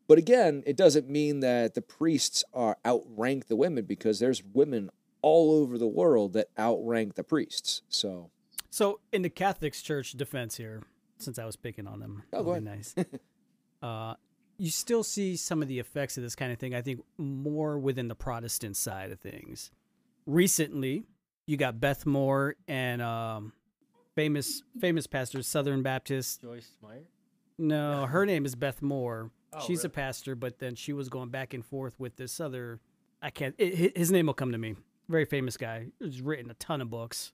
[0.07, 4.89] But again, it doesn't mean that the priests are outrank the women because there's women
[5.21, 7.81] all over the world that outrank the priests.
[7.89, 8.29] So,
[8.69, 10.83] So, in the Catholics Church defense here,
[11.17, 12.95] since I was picking on them, Oh, go be nice.
[13.81, 14.13] uh,
[14.57, 16.73] you still see some of the effects of this kind of thing.
[16.73, 19.71] I think more within the Protestant side of things.
[20.25, 21.03] Recently,
[21.45, 23.53] you got Beth Moore and um,
[24.15, 26.41] famous famous pastor Southern Baptist.
[26.41, 27.03] Joyce Meyer.
[27.57, 29.31] No, her name is Beth Moore.
[29.53, 32.79] Oh, She's a pastor, but then she was going back and forth with this other.
[33.21, 33.55] I can't.
[33.57, 34.75] It, his name will come to me.
[35.09, 35.87] Very famous guy.
[35.99, 37.31] He's written a ton of books.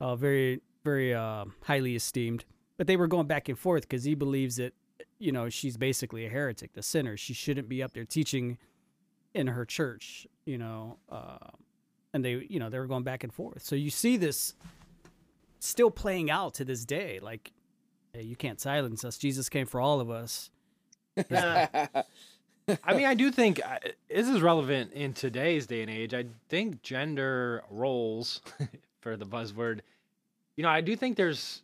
[0.00, 2.44] Uh, very, very uh, highly esteemed.
[2.76, 4.74] But they were going back and forth because he believes that,
[5.18, 7.16] you know, she's basically a heretic, the sinner.
[7.16, 8.58] She shouldn't be up there teaching
[9.34, 10.98] in her church, you know.
[11.10, 11.38] Uh,
[12.12, 13.62] and they, you know, they were going back and forth.
[13.62, 14.54] So you see this
[15.58, 17.18] still playing out to this day.
[17.20, 17.52] Like,
[18.12, 19.18] hey, you can't silence us.
[19.18, 20.50] Jesus came for all of us.
[22.82, 26.14] I mean, I do think uh, this is relevant in today's day and age.
[26.14, 28.40] I think gender roles,
[29.00, 29.80] for the buzzword,
[30.56, 31.62] you know, I do think there's.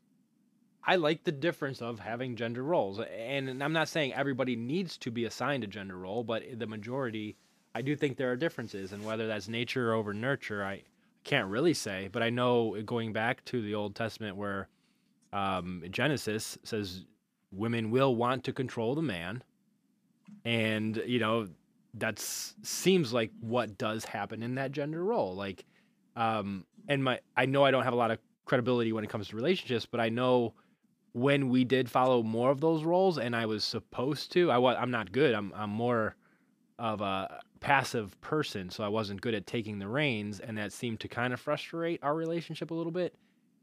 [0.84, 5.10] I like the difference of having gender roles, and I'm not saying everybody needs to
[5.10, 7.36] be assigned a gender role, but the majority,
[7.74, 10.82] I do think there are differences, and whether that's nature over nurture, I
[11.24, 12.08] can't really say.
[12.10, 14.68] But I know going back to the Old Testament, where
[15.32, 17.04] um, Genesis says
[17.52, 19.42] women will want to control the man
[20.44, 21.48] and you know
[21.94, 25.64] that seems like what does happen in that gender role like
[26.16, 29.28] um and my i know i don't have a lot of credibility when it comes
[29.28, 30.54] to relationships but i know
[31.12, 34.76] when we did follow more of those roles and i was supposed to i was
[34.78, 36.16] i'm not good i'm i'm more
[36.78, 40.98] of a passive person so i wasn't good at taking the reins and that seemed
[41.00, 43.14] to kind of frustrate our relationship a little bit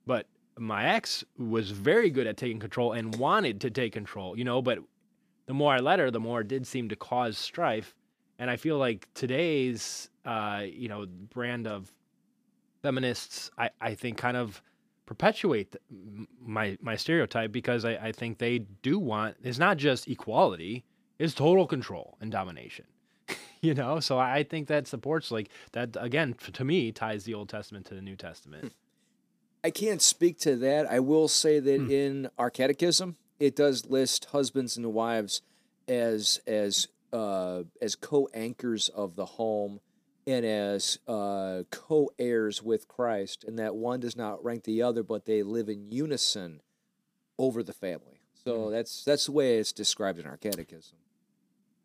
[0.06, 0.28] but
[0.60, 4.62] my ex was very good at taking control and wanted to take control you know
[4.62, 4.80] but
[5.48, 7.96] the more I let her, the more it did seem to cause strife.
[8.38, 11.92] And I feel like today's, uh, you know, brand of
[12.84, 14.62] feminists, I, I think kind of
[15.08, 15.76] perpetuate
[16.40, 20.84] my my stereotype because I, I think they do want it's not just equality,
[21.18, 22.86] it's total control and domination.
[23.62, 27.50] you know, so I think that supports like that again to me ties the Old
[27.50, 28.74] Testament to the New Testament.
[29.64, 30.86] I can't speak to that.
[30.86, 31.90] I will say that Hmm.
[31.92, 35.42] in our catechism, it does list husbands and wives
[35.88, 39.80] as as uh, as co-anchors of the home
[40.28, 45.26] and as uh, co-heirs with Christ, and that one does not rank the other, but
[45.26, 46.62] they live in unison
[47.40, 48.20] over the family.
[48.44, 50.98] So that's that's the way it's described in our catechism.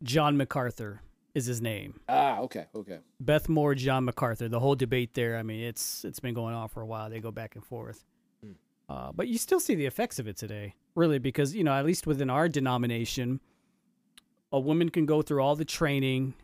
[0.02, 1.02] John MacArthur
[1.34, 2.00] is his name.
[2.08, 2.98] Ah, okay, okay.
[3.20, 4.48] Beth Moore, John MacArthur.
[4.48, 5.36] The whole debate there.
[5.36, 7.08] I mean, it's it's been going on for a while.
[7.08, 8.04] They go back and forth.
[8.44, 8.52] Hmm.
[8.88, 11.84] Uh, but you still see the effects of it today, really, because you know, at
[11.84, 13.40] least within our denomination,
[14.52, 16.34] a woman can go through all the training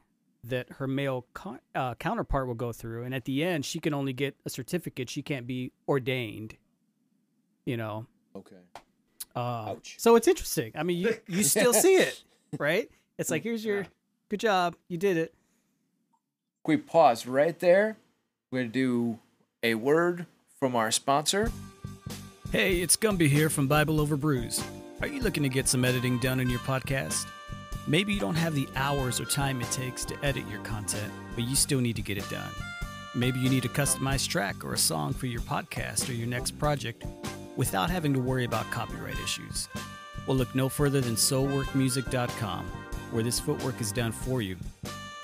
[0.45, 3.93] that her male co- uh, counterpart will go through, and at the end, she can
[3.95, 5.11] only get a certificate.
[5.11, 6.57] She can't be ordained.
[7.67, 8.07] You know.
[8.37, 8.57] Okay.
[9.37, 9.97] Uh, Ouch.
[9.99, 10.73] So it's interesting.
[10.75, 12.23] I mean, you you still see it,
[12.59, 12.91] right?
[13.19, 13.87] It's like here's your
[14.29, 15.35] good job, you did it.
[16.67, 17.97] we pause right there.
[18.51, 19.19] We're going to do
[19.63, 20.27] a word
[20.59, 21.51] from our sponsor.
[22.53, 24.63] Hey, it's Gumby here from Bible Over Brews.
[25.03, 27.27] Are you looking to get some editing done in your podcast?
[27.89, 31.45] Maybe you don't have the hours or time it takes to edit your content, but
[31.45, 32.51] you still need to get it done.
[33.15, 36.59] Maybe you need a customized track or a song for your podcast or your next
[36.59, 37.07] project
[37.57, 39.71] without having to worry about copyright issues.
[40.27, 42.67] Well, look no further than soulworkmusic.com,
[43.11, 44.59] where this footwork is done for you.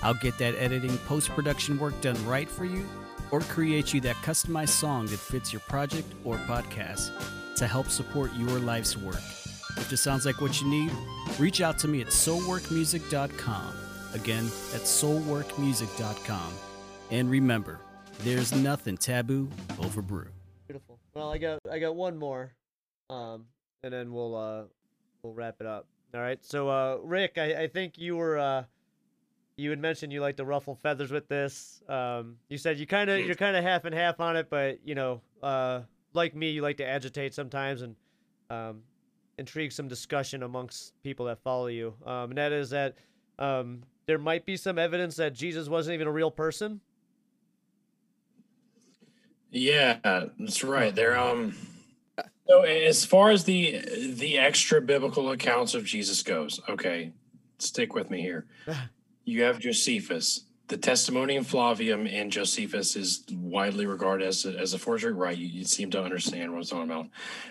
[0.01, 2.83] I'll get that editing post production work done right for you
[3.29, 7.11] or create you that customized song that fits your project or podcast
[7.57, 9.21] to help support your life's work.
[9.77, 10.91] If this sounds like what you need,
[11.37, 13.73] reach out to me at soulworkmusic.com.
[14.13, 16.53] Again, that's soulworkmusic.com.
[17.11, 17.79] And remember,
[18.19, 20.27] there's nothing taboo over brew.
[20.67, 20.99] Beautiful.
[21.13, 22.53] Well, I got I got one more,
[23.09, 23.45] um,
[23.83, 24.63] and then we'll uh
[25.21, 25.87] we'll wrap it up.
[26.13, 26.43] All right.
[26.43, 28.63] So, uh, Rick, I, I think you were uh
[29.57, 31.81] you had mentioned you like to ruffle feathers with this.
[31.87, 34.79] Um, you said you kind of you're kind of half and half on it, but
[34.85, 35.81] you know, uh,
[36.13, 37.95] like me, you like to agitate sometimes and
[38.49, 38.81] um,
[39.37, 41.93] intrigue some discussion amongst people that follow you.
[42.05, 42.95] Um, and that is that
[43.39, 46.81] um, there might be some evidence that Jesus wasn't even a real person.
[49.51, 50.93] Yeah, that's right.
[50.93, 51.55] there are um
[52.47, 53.79] so as far as the
[54.13, 57.13] the extra biblical accounts of Jesus goes, okay,
[57.57, 58.45] stick with me here.
[59.27, 60.41] You have Josephus.
[60.67, 65.37] The Testimonium Flavianum and Josephus is widely regarded as a, as a forgery, right?
[65.37, 67.07] You, you seem to understand what I'm talking about.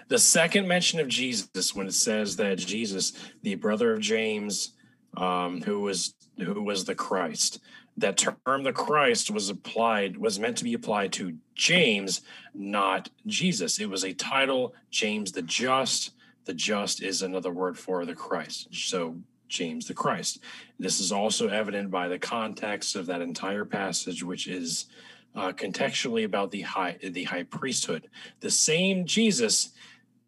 [0.09, 4.73] The second mention of Jesus, when it says that Jesus, the brother of James,
[5.17, 7.61] um, who was who was the Christ,
[7.97, 12.23] that term the Christ was applied was meant to be applied to James,
[12.53, 13.79] not Jesus.
[13.79, 16.11] It was a title, James the Just.
[16.47, 18.69] The Just is another word for the Christ.
[18.73, 19.17] So
[19.49, 20.41] James the Christ.
[20.79, 24.87] This is also evident by the context of that entire passage, which is
[25.35, 28.09] uh, contextually about the high the high priesthood.
[28.41, 29.73] The same Jesus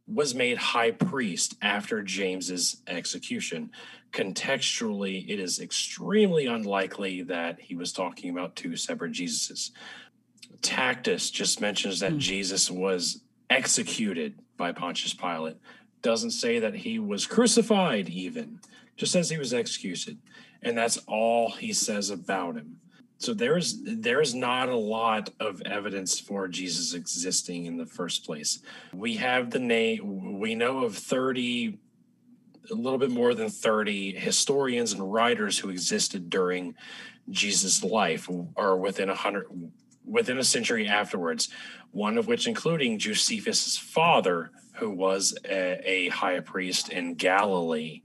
[0.08, 3.70] was made high priest after James's execution.
[4.12, 9.72] Contextually, it is extremely unlikely that he was talking about two separate Jesuses.
[10.62, 15.56] Tacitus just mentions that Jesus was executed by Pontius Pilate.
[16.02, 18.60] Doesn't say that he was crucified, even.
[18.96, 20.18] Just says he was executed.
[20.62, 22.80] And that's all he says about him.
[23.18, 28.60] So there's there's not a lot of evidence for Jesus existing in the first place.
[28.92, 31.78] We have the name we know of 30
[32.70, 36.74] a little bit more than 30 historians and writers who existed during
[37.30, 39.46] Jesus' life or within a hundred
[40.04, 41.48] within a century afterwards,
[41.90, 48.02] one of which including Josephus' father, who was a, a high priest in Galilee.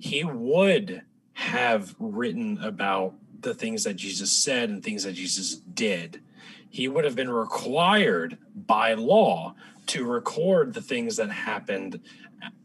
[0.00, 1.02] He would
[1.34, 6.20] have written about the things that Jesus said and things that Jesus did.
[6.68, 9.54] He would have been required by law
[9.86, 12.00] to record the things that happened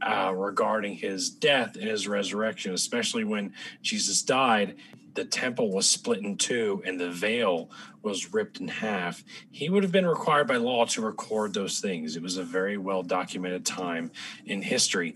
[0.02, 4.76] uh, regarding his death and his resurrection, especially when Jesus died.
[5.16, 7.70] The temple was split in two and the veil
[8.02, 9.24] was ripped in half.
[9.50, 12.16] He would have been required by law to record those things.
[12.16, 14.12] It was a very well documented time
[14.46, 15.16] in history,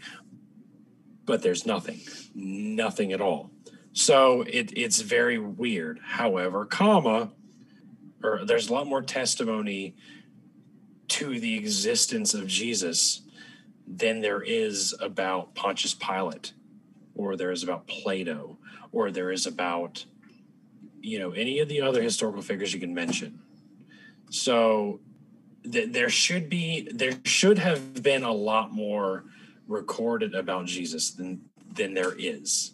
[1.30, 2.00] but there's nothing,
[2.34, 3.52] nothing at all.
[3.94, 6.00] So it, it's very weird.
[6.04, 7.30] However, comma,
[8.24, 9.96] or there's a lot more testimony
[11.10, 13.22] to the existence of Jesus
[13.86, 16.54] than there is about Pontius Pilate,
[17.14, 18.58] or there is about Plato,
[18.92, 20.06] or there is about,
[21.00, 23.40] you know, any of the other historical figures you can mention.
[24.32, 25.00] So
[25.72, 29.26] th- there should be, there should have been a lot more
[29.70, 31.42] recorded about Jesus than
[31.74, 32.74] than there is,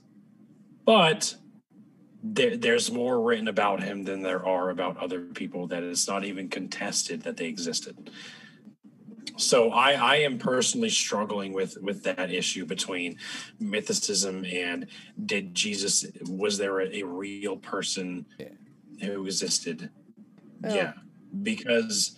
[0.86, 1.36] but
[2.24, 6.24] there, there's more written about him than there are about other people that it's not
[6.24, 8.10] even contested that they existed.
[9.38, 13.18] So I, I am personally struggling with with that issue between
[13.62, 14.88] mythicism and
[15.26, 18.26] did Jesus was there a, a real person
[19.02, 19.90] who existed?
[20.64, 20.94] Yeah,
[21.44, 22.18] because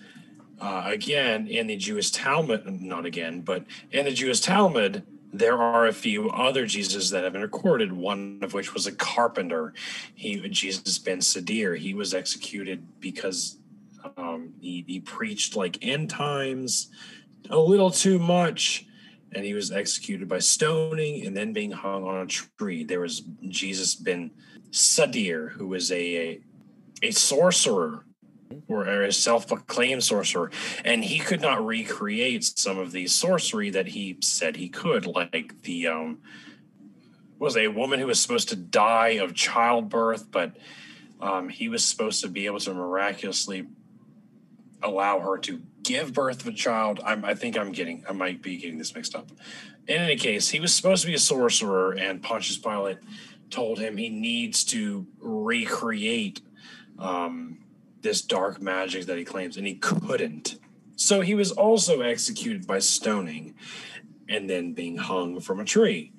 [0.60, 5.88] uh, again in the Jewish Talmud, not again, but in the Jewish Talmud, there are
[5.88, 7.91] a few other Jesus that have been recorded.
[7.91, 9.74] One of which was a carpenter.
[10.15, 11.78] He Jesus ben Sadir.
[11.78, 13.58] He was executed because
[14.17, 16.89] um, he he preached like end times
[17.50, 18.86] a little too much,
[19.34, 22.84] and he was executed by stoning and then being hung on a tree.
[22.84, 24.32] There was Jesus ben
[24.72, 26.41] Sadir, who was a a,
[27.04, 28.06] a sorcerer
[28.68, 30.52] or a self-proclaimed sorcerer
[30.86, 35.62] and he could not recreate some of the sorcery that he said he could like
[35.64, 36.20] the um
[37.40, 40.56] was a woman who was supposed to die of childbirth but
[41.20, 43.68] um, he was supposed to be able to miraculously
[44.84, 47.00] allow her to give birth to a child.
[47.04, 49.30] I'm, i think i'm getting i might be getting this mixed up.
[49.88, 52.98] In any case he was supposed to be a sorcerer and pontius pilate
[53.50, 56.42] told him he needs to recreate
[57.00, 57.60] um,
[58.08, 60.58] this dark magic that he claims, and he couldn't.
[60.96, 63.54] So he was also executed by stoning
[64.30, 66.13] and then being hung from a tree.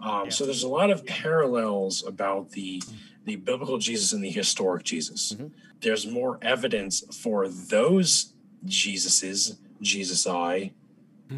[0.00, 2.82] Um, So there's a lot of parallels about the
[3.24, 5.36] the biblical Jesus and the historic Jesus.
[5.80, 8.32] There's more evidence for those
[8.64, 10.72] Jesuses, Jesus I,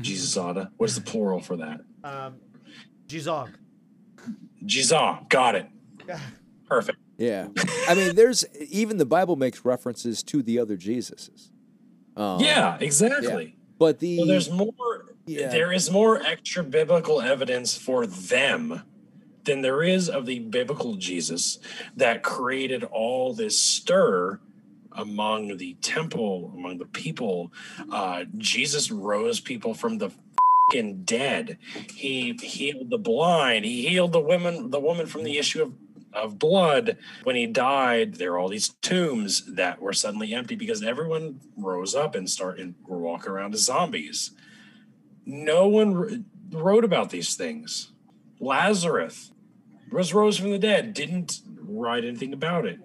[0.02, 0.70] Jesus Ada.
[0.76, 1.80] What's the plural for that?
[2.04, 2.34] Um.
[4.66, 4.86] Jesus.
[5.28, 5.66] Got it.
[6.68, 6.97] Perfect.
[7.18, 7.48] Yeah,
[7.88, 11.50] I mean, there's even the Bible makes references to the other Jesuses.
[12.16, 13.56] Um, yeah, exactly.
[13.78, 15.06] but the Well, there's more.
[15.26, 15.48] Yeah.
[15.48, 18.82] There is more extra biblical evidence for them
[19.44, 21.58] than there is of the biblical Jesus
[21.96, 24.40] that created all this stir
[24.92, 27.52] among the temple, among the people.
[27.90, 30.10] Uh, Jesus rose people from the
[30.68, 31.58] fucking dead.
[31.92, 33.64] He healed the blind.
[33.64, 35.72] He healed the women, the woman from the issue of
[36.18, 36.96] of blood.
[37.24, 41.94] When he died, there were all these tombs that were suddenly empty because everyone rose
[41.94, 44.32] up and started were walking around as zombies.
[45.24, 47.92] No one wrote about these things.
[48.40, 49.32] Lazarus
[49.90, 52.80] was rose from the dead, didn't write anything about it.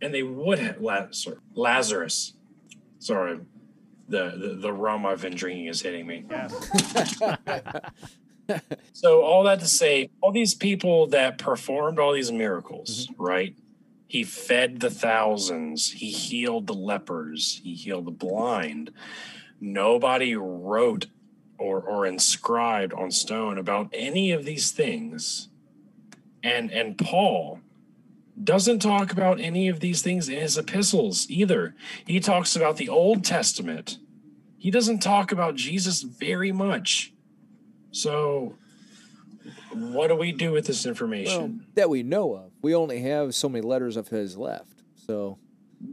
[0.00, 1.40] And they would have Lazarus.
[1.54, 2.34] Lazarus.
[2.98, 3.40] Sorry.
[4.08, 6.24] The, the the rum I've been drinking is hitting me.
[8.92, 13.22] So all that to say, all these people that performed all these miracles, mm-hmm.
[13.22, 13.56] right?
[14.08, 15.92] He fed the thousands.
[15.92, 17.60] He healed the lepers.
[17.62, 18.90] He healed the blind.
[19.60, 21.06] Nobody wrote
[21.58, 25.48] or or inscribed on stone about any of these things.
[26.42, 27.60] And and Paul
[28.42, 31.74] doesn't talk about any of these things in his epistles either.
[32.06, 33.98] He talks about the Old Testament.
[34.56, 37.12] He doesn't talk about Jesus very much.
[37.90, 38.56] So,
[39.72, 41.66] what do we do with this well, information?
[41.74, 42.52] that we know of.
[42.62, 44.82] We only have so many letters of his left.
[45.06, 45.38] So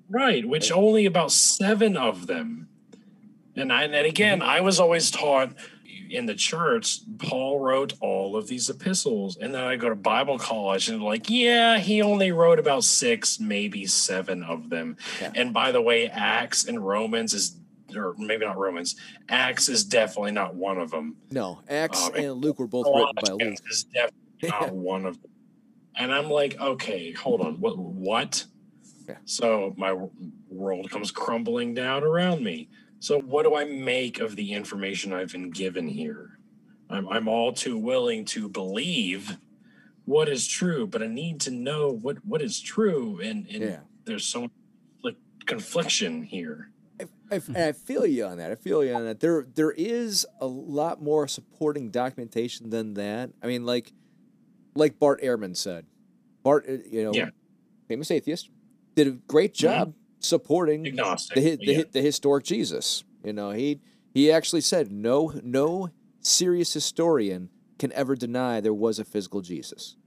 [0.10, 2.68] right, which only about seven of them.
[3.56, 5.54] And I, and again, I was always taught
[6.10, 10.38] in the church, Paul wrote all of these epistles, and then I go to Bible
[10.38, 14.98] college and like, yeah, he only wrote about six, maybe seven of them.
[15.22, 15.32] Yeah.
[15.36, 17.58] And by the way, Acts and Romans is,
[17.96, 18.96] or maybe not Romans,
[19.30, 21.16] Acts is definitely not one of them.
[21.32, 23.60] no, Acts Um, and Luke were both written by Luke.
[23.70, 25.32] is definitely not one of them.
[25.98, 27.56] And I'm like, okay, hold on.
[27.62, 27.78] What?
[27.78, 28.46] What?
[29.08, 29.18] Yeah.
[29.26, 29.96] So my
[30.50, 32.70] world comes crumbling down around me.
[33.00, 36.40] So what do I make of the information I've been given here?
[36.90, 39.38] I'm, I'm all too willing to believe
[40.06, 43.20] what is true, but I need to know what, what is true.
[43.24, 43.80] And, and Yeah.
[44.06, 44.52] there's so much
[45.04, 46.72] like confliction here.
[47.32, 48.52] I, and I feel you on that.
[48.52, 49.20] I feel you on that.
[49.20, 53.32] There, there is a lot more supporting documentation than that.
[53.42, 53.94] I mean, like,
[54.76, 55.86] like Bart Ehrman said,
[56.44, 57.30] Bart, uh, you know, Yeah.
[57.88, 58.50] famous atheist,
[58.96, 61.36] did a great job supporting Agnostic.
[61.36, 61.84] the, the, yeah.
[61.92, 63.04] the historic Jesus.
[63.24, 63.80] You know, he
[64.14, 65.90] he actually said no no
[66.22, 69.98] serious historian can ever deny there was a physical Jesus.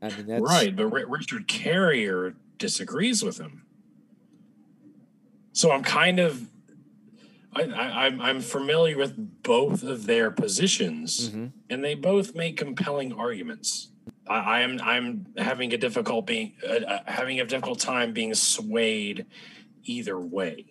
[0.00, 3.63] I mean, that's right, but Ri- Richard Carrier disagrees with him.
[5.54, 6.48] So I'm kind of,
[7.54, 11.52] I, I, I'm I'm familiar with both of their positions, Mhm.
[11.70, 13.90] and they both make compelling arguments.
[14.26, 19.26] I, I'm I'm having a difficult being uh, uh, having a difficult time being swayed
[19.84, 20.66] either way.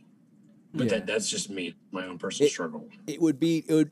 [0.73, 0.89] But Yeah.
[0.97, 2.89] that that's just me, my own personal It- struggle.
[3.07, 3.91] it would be it would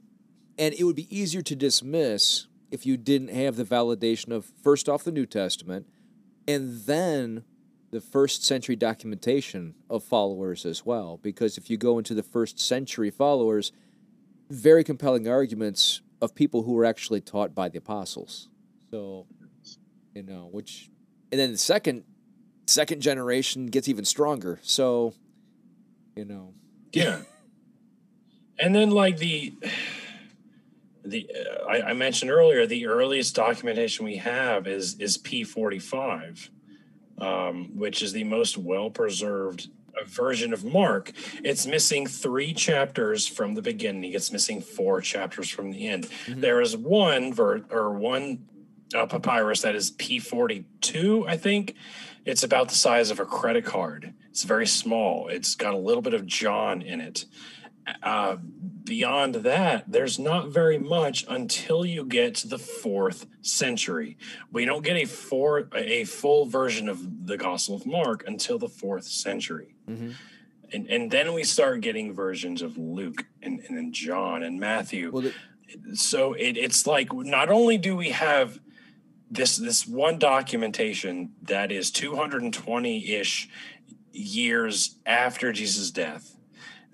[0.58, 4.89] and it would be easier to dismiss if you didn't have the validation of first
[4.89, 5.86] off the New Testament
[6.48, 7.46] and then
[7.92, 12.60] the first century documentation of followers as well because if you go into the first
[12.60, 13.72] century followers
[14.50, 18.50] very compelling arguments of people who were actually taught by the apostles.
[18.92, 19.26] So
[20.14, 20.89] you know which
[21.32, 22.04] and then the second
[22.68, 24.60] second generation gets even stronger.
[24.62, 25.14] So
[26.16, 26.54] you know.
[26.94, 27.22] Yeah.
[28.60, 29.54] And then like the
[31.04, 36.50] the uh, I, I mentioned earlier the earliest documentation we have is is P45,
[37.22, 39.69] um, which is the most well preserved
[40.05, 41.11] version of Mark.
[41.43, 44.11] It's missing three chapters from the beginning.
[44.13, 46.09] It's missing four chapters from the end.
[46.28, 48.45] There is one ver- or one
[48.95, 51.76] uh, papyrus that is P42, I think.
[52.26, 54.13] It's about the size of a credit card.
[54.30, 55.28] It's very small.
[55.28, 57.26] It's got a little bit of John in it.
[58.04, 58.38] Uh,
[58.84, 64.18] beyond that, there's not very much until you get to the fourth century.
[64.52, 68.70] We don't get a four a full version of the Gospel of Mark until the
[68.70, 69.76] fourth century.
[69.90, 70.14] Mhm.
[70.74, 75.12] And, and then we start getting versions of Luke and, and then John and Matthew
[75.12, 78.60] Well, the, so it, it's like not only do we have
[79.30, 83.50] this this one documentation that is 220-ish
[84.12, 86.36] years after jesus death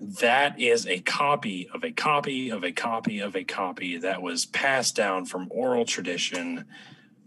[0.00, 4.46] that is a copy of a copy of a copy of a copy that was
[4.46, 6.64] passed down from oral tradition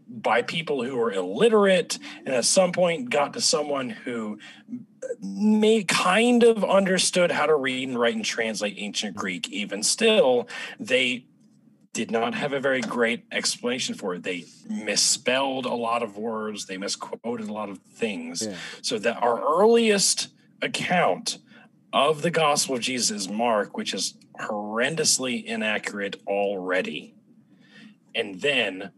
[0.08, 4.38] by people who were illiterate and at some point got to someone who
[5.22, 10.48] may kind of understood how to read and write and translate ancient greek even still
[10.80, 11.26] they
[11.94, 14.24] did not have a very great explanation for it.
[14.24, 18.46] They misspelled a lot of words, they misquoted a lot of things.
[18.46, 18.56] Yeah.
[18.82, 20.30] So that our earliest
[20.62, 21.40] account
[21.94, 27.16] of the gospel of Jesus is Mark, which is horrendously inaccurate already.
[28.16, 28.92] And then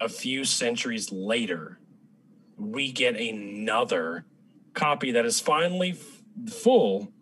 [0.00, 1.78] a few centuries later,
[2.56, 4.24] we get another
[4.74, 7.12] copy that is finally f- full,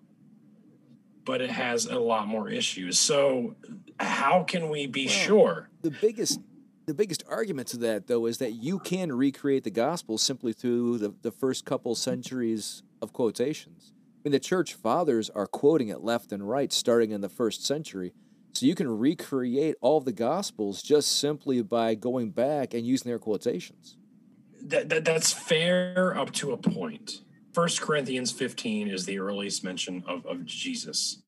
[1.24, 2.98] but it has a lot more issues.
[2.98, 3.56] So,
[3.98, 5.70] how can we be Well, sure?
[5.82, 6.40] the biggest
[6.86, 10.98] the biggest argument to that though is that you can recreate the gospel simply through
[10.98, 13.92] the, the first couple centuries of quotations.
[14.20, 17.64] I mean the church fathers are quoting it left and right starting in the first
[17.64, 18.12] century.
[18.52, 23.18] So you can recreate all the gospels just simply by going back and using their
[23.18, 23.96] quotations.
[24.62, 27.22] That, that that's fair up to a point.
[27.54, 31.22] First Corinthians 15 is the earliest mention of, of Jesus.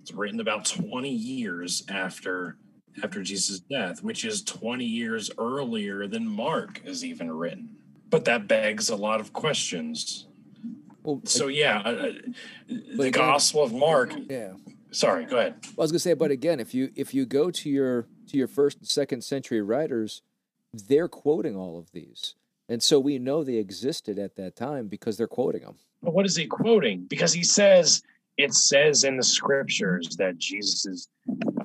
[0.00, 2.56] It's written about 20 years after
[3.04, 7.76] after Jesus' death, which is 20 years earlier than Mark is even written.
[8.08, 10.26] But that begs a lot of questions.
[11.02, 12.12] Well, So yeah, uh, uh,
[12.68, 14.12] the again- Gospel of Mark.
[14.28, 14.52] yeah.
[14.92, 15.54] Sorry, go ahead.
[15.66, 18.48] I was gonna say, but again, if you if you go to your to your
[18.48, 20.22] first and second century writers,
[20.74, 22.34] they're quoting all of these,
[22.68, 25.76] and so we know they existed at that time because they're quoting them.
[26.02, 27.06] But what is he quoting?
[27.08, 28.02] Because he says
[28.36, 31.08] it says in the scriptures that Jesus is,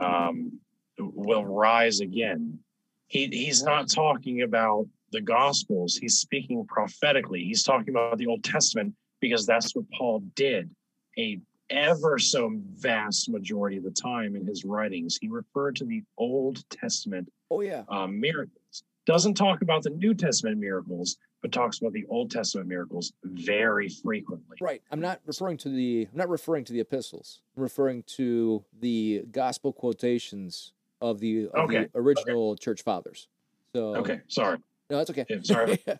[0.01, 0.59] um,
[0.99, 2.59] will rise again.
[3.07, 5.95] He he's not talking about the Gospels.
[5.97, 7.43] He's speaking prophetically.
[7.43, 10.69] He's talking about the Old Testament because that's what Paul did.
[11.17, 11.39] A
[11.69, 16.67] ever so vast majority of the time in his writings, he referred to the Old
[16.69, 18.83] Testament Oh yeah, um, miracles.
[19.05, 23.87] Doesn't talk about the New Testament miracles, but talks about the Old Testament miracles very
[23.87, 24.57] frequently.
[24.59, 24.81] right.
[24.91, 27.41] I'm not referring to the I'm not referring to the epistles.
[27.55, 33.27] I'm referring to the gospel quotations of the of Okay, the original church fathers.
[33.73, 34.57] So Okay, sorry.
[34.89, 35.25] no, that's okay.
[35.29, 35.79] Yeah, sorry.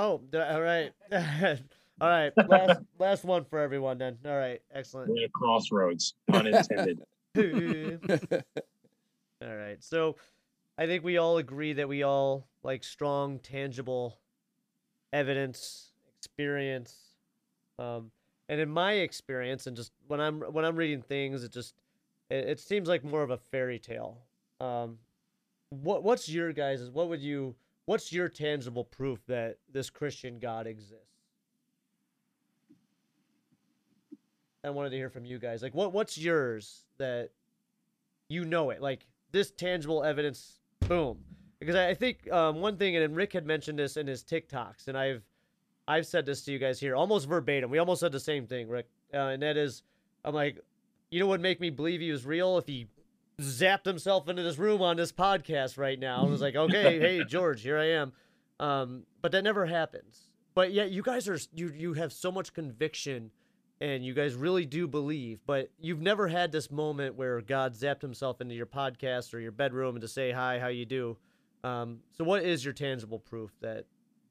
[0.00, 0.92] Oh, all right.
[2.00, 2.32] all right.
[2.48, 4.18] Last, last one for everyone then.
[4.24, 4.60] All right.
[4.72, 5.10] Excellent.
[5.10, 7.02] We're at crossroads, pun intended.
[7.36, 9.82] all right.
[9.82, 10.16] So
[10.76, 14.18] I think we all agree that we all like strong, tangible
[15.12, 16.94] evidence, experience.
[17.78, 18.10] Um,
[18.48, 21.74] and in my experience, and just when I'm when I'm reading things, it just
[22.30, 24.18] it, it seems like more of a fairy tale.
[24.60, 24.98] Um,
[25.70, 30.66] what what's your guys' what would you what's your tangible proof that this Christian God
[30.66, 31.04] exists?
[34.64, 35.62] I wanted to hear from you guys.
[35.62, 37.30] Like what what's yours that
[38.28, 38.82] you know it?
[38.82, 41.18] Like this tangible evidence, boom.
[41.60, 44.88] Because I I think um, one thing, and Rick had mentioned this in his TikToks,
[44.88, 45.22] and I've
[45.86, 47.70] I've said this to you guys here almost verbatim.
[47.70, 49.82] We almost said the same thing, Rick, uh, and that is,
[50.24, 50.58] I'm like,
[51.10, 52.88] you know what would make me believe he was real if he
[53.40, 57.24] zapped himself into this room on this podcast right now and was like, okay, hey
[57.24, 58.12] George, here I am.
[58.60, 60.30] Um, but that never happens.
[60.54, 63.30] But yet you guys are you you have so much conviction
[63.80, 68.02] and you guys really do believe, but you've never had this moment where God zapped
[68.02, 71.16] himself into your podcast or your bedroom and to say hi, how you do.
[71.64, 73.84] Um, so what is your tangible proof that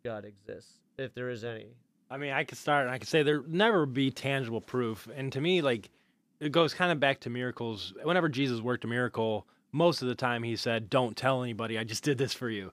[0.03, 1.67] God exists, if there is any?
[2.09, 5.07] I mean, I could start and I could say there never be tangible proof.
[5.15, 5.89] And to me, like,
[6.39, 7.93] it goes kind of back to miracles.
[8.03, 11.83] Whenever Jesus worked a miracle, most of the time he said, Don't tell anybody, I
[11.83, 12.71] just did this for you.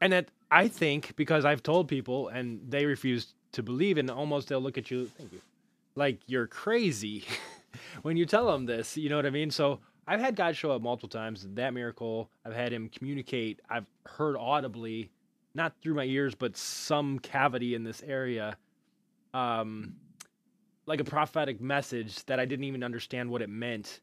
[0.00, 4.48] And that I think because I've told people and they refuse to believe, and almost
[4.48, 5.40] they'll look at you, thank you,
[6.00, 7.24] like you're crazy
[8.02, 8.96] when you tell them this.
[8.96, 9.50] You know what I mean?
[9.50, 11.46] So I've had God show up multiple times.
[11.54, 13.60] That miracle, I've had Him communicate.
[13.68, 15.10] I've heard audibly,
[15.54, 18.56] not through my ears, but some cavity in this area,
[19.34, 19.94] um,
[20.86, 24.00] like a prophetic message that I didn't even understand what it meant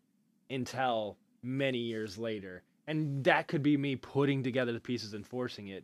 [0.52, 2.62] until many years later.
[2.86, 5.84] And that could be me putting together the pieces and forcing it.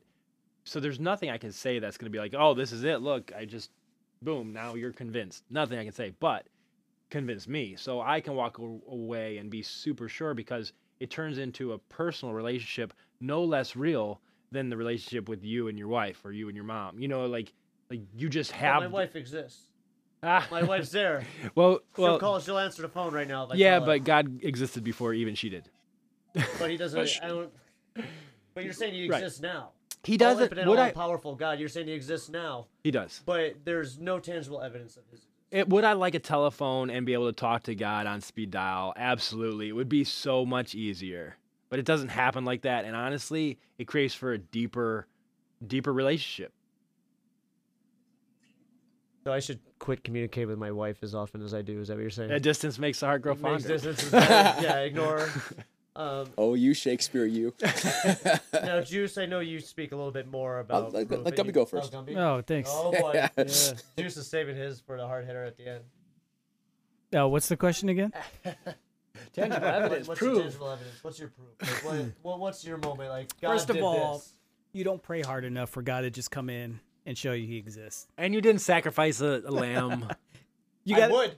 [0.64, 3.02] So there's nothing I can say that's going to be like, oh, this is it.
[3.02, 3.72] Look, I just,
[4.24, 5.44] boom, now you're convinced.
[5.50, 6.48] Nothing I can say, but
[7.10, 7.76] convince me.
[7.78, 12.34] So I can walk away and be super sure because it turns into a personal
[12.34, 14.20] relationship no less real
[14.52, 17.00] than the relationship with you and your wife or you and your mom.
[17.00, 17.54] You know, like,
[17.90, 19.68] like you just have my wife exists.
[20.26, 21.26] Ah, My wife's there.
[21.56, 22.40] well, She'll well, call.
[22.40, 23.50] She'll answer the phone right now.
[23.54, 25.70] yeah, but God existed before even she did.
[26.34, 26.98] but he doesn't.
[27.00, 27.52] But she- I don't.
[28.54, 29.22] But you're saying he Right.
[29.22, 29.72] exists now.
[30.04, 30.44] He doesn't.
[30.44, 30.92] infinite, Would all I?
[30.92, 31.60] powerful God.
[31.60, 33.22] You're saying he exists now, He does.
[33.26, 35.22] but there's no tangible evidence of his.
[35.52, 38.50] It, would I like a telephone and be able to talk to God on speed
[38.52, 38.94] dial?
[38.98, 39.70] Absolutely.
[39.70, 41.38] It would be so much easier.
[41.70, 42.86] But it doesn't happen like that.
[42.86, 45.08] And honestly, it creates for a deeper,
[45.66, 46.54] deeper relationship.
[49.24, 51.80] So I should quit communicating with my wife as often as I do.
[51.80, 52.32] Is that what you're saying?
[52.32, 53.68] A distance makes the heart grow fonder.
[53.68, 55.30] distance yeah, ignore.
[55.96, 57.54] Um, Oh, you Shakespeare, you.
[58.54, 60.92] now, Juice, I know you speak a little bit more about.
[60.94, 61.94] let- proof, let and Gumby go first.
[61.94, 62.18] Oh, Gumby?
[62.18, 62.70] Oh, thanks.
[62.74, 63.12] Oh, boy.
[63.16, 63.30] Yeah.
[63.38, 63.44] Yeah.
[63.98, 65.84] Juice is saving his for the hard hitter at the end.
[67.14, 68.12] Oh, what's the question again?
[69.34, 70.34] Tangible evidence, What's proof.
[70.36, 71.04] your tangible evidence?
[71.04, 71.50] What's your proof?
[71.62, 73.10] Like, what, what, what's your moment?
[73.10, 74.34] Like, God First of all, this.
[74.74, 77.58] You don't pray hard enough for God to just come in and show you He
[77.58, 78.08] exists.
[78.18, 80.08] And you didn't sacrifice a, a lamb.
[80.84, 81.38] You I got would.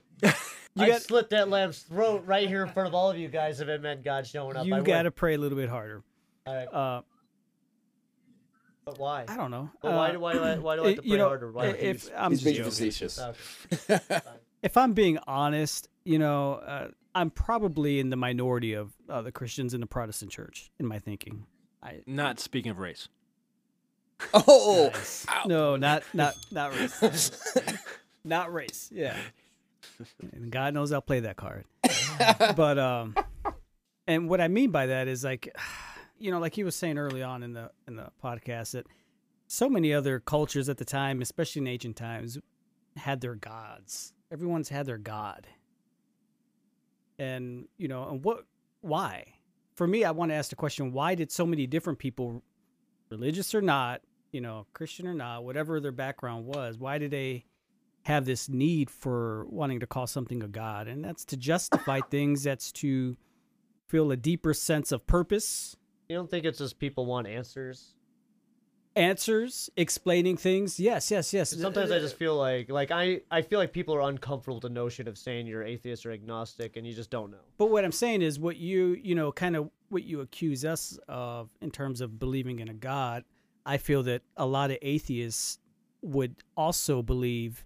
[0.76, 3.28] You I'd got slit that lamb's throat right here in front of all of you
[3.28, 4.66] guys if it meant God showing up.
[4.66, 6.02] You got to pray a little bit harder.
[6.46, 7.02] All right, Uh,
[8.84, 9.24] but why?
[9.26, 9.70] I don't know.
[9.82, 11.26] But why Uh, do why do I, why do I have to pray you know,
[11.28, 11.50] harder?
[11.50, 12.70] Why if I'm He's being joking.
[12.70, 13.18] facetious.
[13.18, 13.98] Okay.
[14.62, 19.32] if I'm being honest, you know, uh, I'm probably in the minority of uh, the
[19.32, 21.46] Christians in the Protestant church in my thinking.
[21.82, 23.08] I Not speaking of race.
[24.32, 24.92] Oh,
[25.46, 27.30] no, not not not race,
[28.24, 28.88] not race.
[28.92, 29.16] Yeah,
[30.32, 31.64] and God knows I'll play that card.
[32.56, 33.14] but um,
[34.06, 35.54] and what I mean by that is like,
[36.18, 38.86] you know, like he was saying early on in the in the podcast that
[39.46, 42.38] so many other cultures at the time, especially in ancient times,
[42.96, 44.12] had their gods.
[44.30, 45.46] Everyone's had their god.
[47.18, 48.44] And, you know, and what
[48.80, 49.34] why?
[49.74, 52.42] For me, I want to ask the question, why did so many different people
[53.10, 54.00] religious or not,
[54.32, 57.44] you know, Christian or not, whatever their background was, why did they
[58.06, 60.88] have this need for wanting to call something a god?
[60.88, 63.16] And that's to justify things, that's to
[63.88, 65.76] feel a deeper sense of purpose
[66.08, 67.94] You don't think it's just people want answers?
[68.96, 70.80] answers, explaining things.
[70.80, 71.50] Yes, yes, yes.
[71.50, 74.70] Sometimes I just feel like like I I feel like people are uncomfortable with the
[74.70, 77.44] notion of saying you're atheist or agnostic and you just don't know.
[77.58, 80.98] But what I'm saying is what you, you know, kind of what you accuse us
[81.08, 83.24] of in terms of believing in a God,
[83.64, 85.58] I feel that a lot of atheists
[86.02, 87.64] would also believe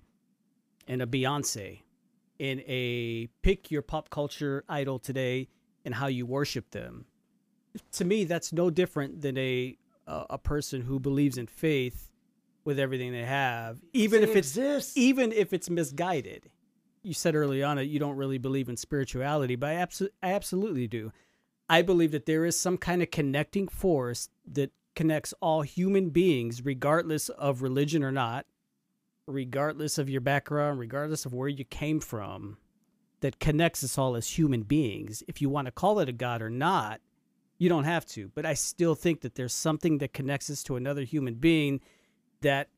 [0.91, 1.83] in a Beyonce,
[2.39, 5.49] in a pick your pop culture idol today
[5.85, 7.07] and how you worship them.
[7.93, 9.79] To me, that's no different than a
[10.09, 12.11] a, a person who believes in faith
[12.65, 16.51] with everything they have, even if it's even if it's misguided.
[17.03, 20.33] You said early on that you don't really believe in spirituality, but I, abso- I
[20.33, 21.13] absolutely do.
[21.69, 26.63] I believe that there is some kind of connecting force that connects all human beings,
[26.65, 28.45] regardless of religion or not,
[29.33, 32.59] regardless of your background, regardless of where you came from,
[33.21, 35.23] that connects us all as human beings.
[35.29, 37.01] If you want to call it a God or not,
[37.59, 38.31] you don't have to.
[38.35, 41.81] But I still think that there's something that connects us to another human being
[42.41, 42.69] that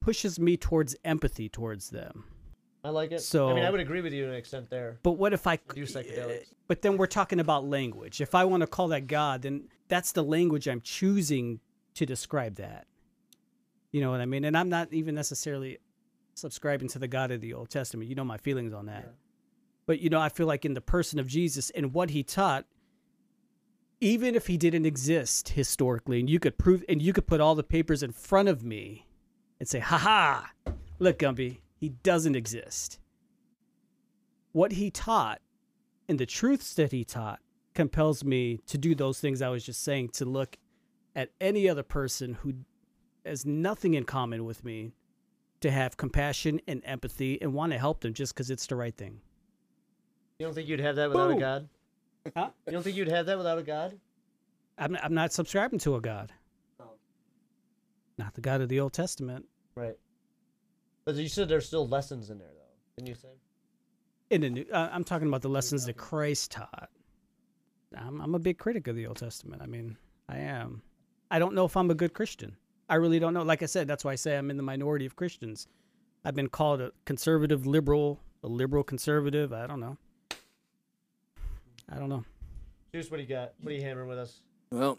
[0.00, 2.24] pushes me towards empathy towards them.
[2.84, 3.20] I like it.
[3.20, 4.98] So I mean, I would agree with you to an extent there.
[5.02, 6.42] But what if I Do psychedelics.
[6.42, 8.20] Eh, but then we're talking about language.
[8.20, 11.60] If I want to call that God, then that's the language I'm choosing
[11.94, 12.86] to describe that.
[13.92, 14.44] You know what I mean?
[14.44, 15.78] And I'm not even necessarily
[16.34, 18.08] subscribing to the God of the Old Testament.
[18.08, 19.14] You know my feelings on that.
[19.86, 22.66] But you know, I feel like in the person of Jesus and what he taught,
[24.00, 27.54] even if he didn't exist historically, and you could prove and you could put all
[27.54, 29.06] the papers in front of me
[29.58, 30.52] and say, ha ha,
[30.98, 32.98] look, Gumby, he doesn't exist.
[34.52, 35.40] What he taught
[36.08, 37.40] and the truths that he taught
[37.74, 40.56] compels me to do those things I was just saying to look
[41.14, 42.54] at any other person who
[43.28, 44.92] has nothing in common with me
[45.60, 48.96] to have compassion and empathy and want to help them just because it's the right
[48.96, 49.20] thing.
[50.38, 51.36] You don't think you'd have that without Boom.
[51.36, 51.68] a God?
[52.36, 52.50] Huh?
[52.66, 53.98] You don't think you'd have that without a God?
[54.78, 56.32] I'm, I'm not subscribing to a God,
[56.80, 56.84] Oh.
[58.18, 59.46] not the God of the Old Testament.
[59.74, 59.96] Right.
[61.04, 62.74] But you said there's still lessons in there, though.
[62.96, 63.28] Didn't you say?
[64.30, 66.90] In the new, uh, I'm talking about the lessons that Christ taught.
[67.96, 69.62] I'm, I'm a big critic of the Old Testament.
[69.62, 69.96] I mean,
[70.28, 70.82] I am.
[71.30, 72.56] I don't know if I'm a good Christian.
[72.88, 73.42] I really don't know.
[73.42, 75.66] Like I said, that's why I say I'm in the minority of Christians.
[76.24, 79.52] I've been called a conservative liberal, a liberal conservative.
[79.52, 79.96] I don't know.
[81.90, 82.24] I don't know.
[82.92, 83.52] Here's what he got?
[83.60, 84.40] What are you hammering with us?
[84.70, 84.98] Well,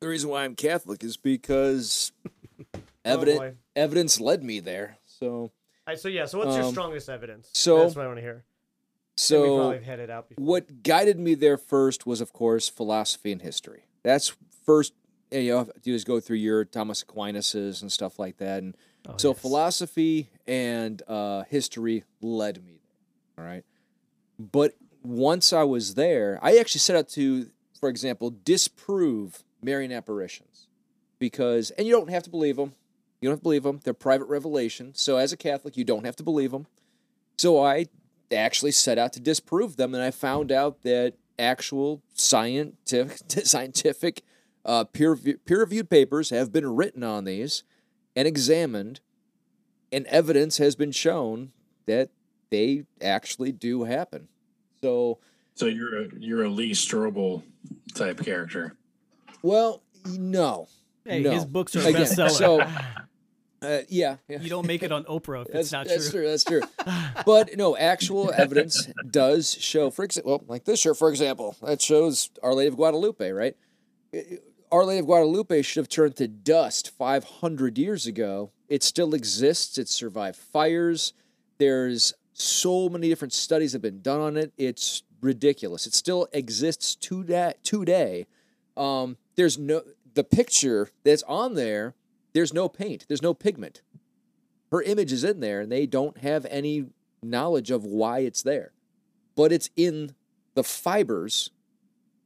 [0.00, 2.12] the reason why I'm Catholic is because
[2.74, 3.52] Oh, evident boy.
[3.74, 4.98] evidence led me there.
[5.04, 5.50] So All
[5.88, 7.50] right, so yeah, so what's your Um, strongest evidence?
[7.52, 8.44] so- that's what I want to hear.
[9.30, 12.68] And we so probably had it out what guided me there first was of course
[12.70, 13.84] philosophy and history.
[14.02, 15.01] That's first and
[15.40, 18.62] you have to do is go through your Thomas Aquinas's and stuff like that.
[18.62, 18.76] And
[19.08, 19.40] Oh, so yes.
[19.40, 22.78] philosophy and uh, history led me
[23.36, 23.44] there.
[23.44, 23.64] All right.
[24.38, 27.46] But once I was there, I actually set out to,
[27.80, 30.68] for example, disprove Marian apparitions
[31.18, 32.74] because, and you don't have to believe them.
[33.20, 33.80] You don't have to believe them.
[33.82, 34.92] They're private revelation.
[34.94, 36.66] So as a Catholic, you don't have to believe them.
[37.38, 37.86] So I
[38.32, 44.22] actually set out to disprove them, and I found out that actual scientific, scientific
[44.64, 47.62] uh, peer peer reviewed papers have been written on these
[48.14, 49.00] and examined,
[49.90, 51.52] and evidence has been shown
[51.86, 52.10] that
[52.50, 54.28] they actually do happen.
[54.80, 55.18] So,
[55.54, 57.42] So you're a you're a Lee Strobel
[57.94, 58.76] type character.
[59.42, 60.68] well, no,
[61.04, 61.30] Hey, no.
[61.32, 62.30] his books are a Again, bestseller.
[62.30, 62.60] so
[63.62, 64.40] uh, yeah, yeah.
[64.40, 66.20] you don't make it on Oprah if That's, it's not that's true.
[66.20, 66.28] true.
[66.28, 66.62] That's true.
[67.26, 69.90] but no, actual evidence does show.
[69.90, 73.56] For example, well, like this shirt, for example, that shows Our Lady of Guadalupe, right?
[74.72, 78.50] Our Lady of Guadalupe should have turned to dust 500 years ago.
[78.68, 79.78] It still exists.
[79.78, 81.12] It survived fires.
[81.58, 84.52] There's so many different studies have been done on it.
[84.56, 85.86] It's ridiculous.
[85.86, 87.52] It still exists today.
[87.62, 88.26] Today,
[88.76, 89.82] um, there's no
[90.14, 91.94] the picture that's on there.
[92.32, 93.04] There's no paint.
[93.08, 93.82] There's no pigment
[94.72, 96.86] her image is in there and they don't have any
[97.22, 98.72] knowledge of why it's there
[99.36, 100.14] but it's in
[100.54, 101.50] the fibers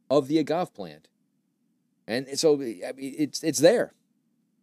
[0.08, 1.08] of the agave plant
[2.06, 3.92] and so I mean, it's it's there.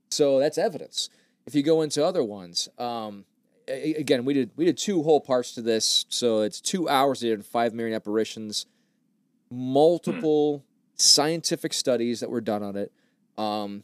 [0.09, 1.09] So that's evidence.
[1.45, 3.25] If you go into other ones um,
[3.67, 6.05] again we did we did two whole parts to this.
[6.09, 8.65] So it's two hours in five million apparitions
[9.49, 10.63] multiple
[10.95, 12.91] scientific studies that were done on it
[13.37, 13.83] um,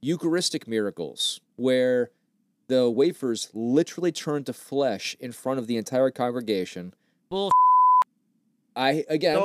[0.00, 2.10] eucharistic miracles where
[2.68, 6.94] the wafers literally turned to flesh in front of the entire congregation.
[7.28, 7.50] Bull
[8.76, 9.36] I again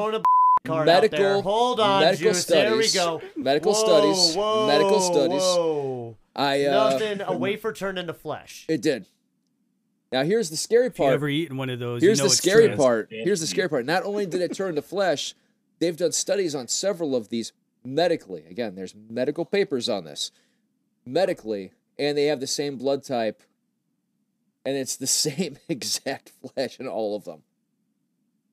[0.65, 1.19] throwing a card out there.
[1.19, 2.45] medical Hold on, medical Juice.
[2.45, 3.21] There we studies, go.
[3.35, 5.41] medical Whoa, studies, whoa, medical studies.
[5.41, 6.17] Whoa.
[6.35, 7.21] I uh, Nothing.
[7.21, 8.65] A wafer turned into flesh.
[8.69, 9.05] It did.
[10.11, 11.13] Now here's the scary If you part.
[11.13, 12.77] ever eaten one of those, Here's you know the scary true.
[12.77, 13.07] part.
[13.11, 13.85] Here's the scary part.
[13.85, 15.35] Not only did it turn to flesh,
[15.79, 17.53] they've done studies on several of these
[17.83, 18.45] medically.
[18.49, 20.31] Again, there's medical papers on this.
[21.05, 23.43] Medically, and they have the same blood type
[24.65, 27.43] and it's the same exact flesh in all of them.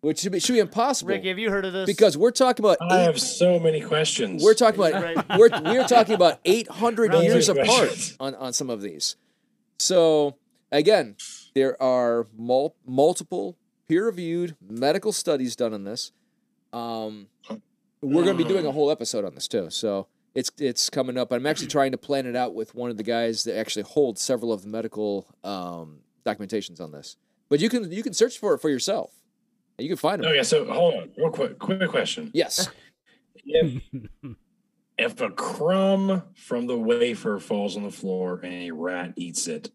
[0.07, 1.09] Which should be should be impossible.
[1.09, 1.87] Ricky, have you heard of this?
[1.87, 4.41] because we're talking about I eight, have so many questions.
[4.43, 5.17] we're talking about Right.
[5.39, 8.17] we're we're talking about 800 Round years apart questions.
[8.21, 9.17] on on some of these.
[9.81, 10.37] So
[10.71, 11.17] again,
[11.57, 13.57] there are mul- multiple
[13.89, 16.13] peer-reviewed medical studies done on this.
[16.73, 17.27] Um,
[18.01, 19.71] we're going to be doing a whole episode on this too.
[19.71, 21.33] So it's it's coming up.
[21.33, 24.23] I'm actually trying to plan it out with one of the guys that actually holds
[24.23, 27.17] several of the medical um, documentations on this.
[27.49, 29.11] But you can you can search for it for yourself.
[29.79, 30.31] You can find them.
[30.31, 30.43] Oh yeah.
[30.43, 32.31] so hold on, real quick, quick question.
[32.33, 32.69] Yes.
[33.45, 33.83] If
[34.99, 39.71] if a crumb from the wafer falls on the floor and a rat eats it,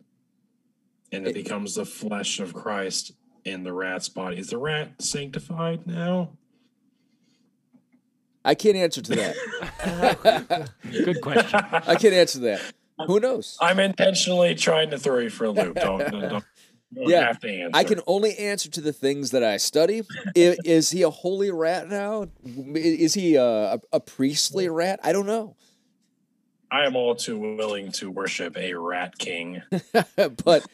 [1.12, 3.12] and it It- becomes the flesh of Christ
[3.46, 6.32] in the rat's body, is the rat sanctified now?
[8.44, 10.70] I can't answer to that.
[10.92, 11.60] Good question.
[11.72, 12.62] I can't answer that.
[13.08, 13.58] Who knows?
[13.62, 15.76] I'm intentionally trying to throw you for a loop.
[15.82, 16.44] Don't, don't, don't, don't
[16.94, 17.70] Yeah, have to.
[17.74, 20.02] I can only answer to the things that I study.
[20.36, 22.28] I- Is, he a holy rat now?
[22.44, 25.00] Is he a, a priestly rat?
[25.04, 25.56] I don't know.
[26.70, 29.62] I am all too willing to worship a rat king.
[30.16, 30.66] but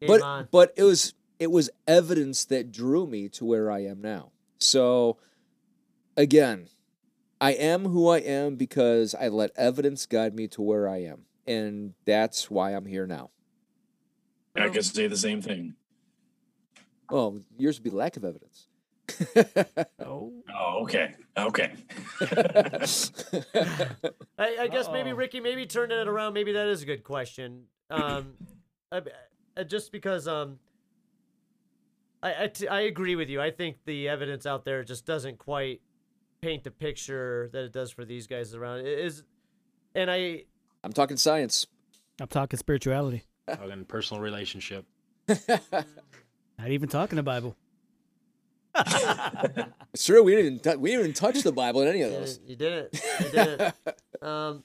[0.00, 0.48] Game but on.
[0.50, 4.32] but it was it was evidence that drew me to where I am now.
[4.58, 5.18] So
[6.16, 6.66] again,
[7.40, 11.26] I am who I am because I let evidence guide me to where I am,
[11.46, 13.30] and that's why I'm here now.
[14.56, 15.74] I could say the same thing.
[17.10, 18.68] Well, yours would be lack of evidence.
[20.00, 21.74] Oh, Oh, okay, okay.
[24.38, 25.16] I, I guess maybe Uh-oh.
[25.16, 26.32] Ricky, maybe turning it around.
[26.34, 27.64] Maybe that is a good question.
[27.90, 28.34] Um,
[28.90, 29.02] I,
[29.56, 30.58] I- just because um,
[32.22, 33.40] I I, t- I agree with you.
[33.40, 35.80] I think the evidence out there just doesn't quite
[36.40, 38.80] paint the picture that it does for these guys around.
[38.80, 39.22] It is,
[39.94, 40.44] and I
[40.82, 41.66] I'm talking science.
[42.20, 43.24] I'm talking spirituality.
[43.48, 44.84] Talking personal relationship.
[45.28, 47.56] Not even talking the Bible.
[49.92, 50.24] It's true.
[50.24, 52.40] We didn't even tou- we didn't even touch the Bible in any of You those.
[52.44, 53.04] you did it.
[53.20, 53.74] You did it.
[54.22, 54.64] Um,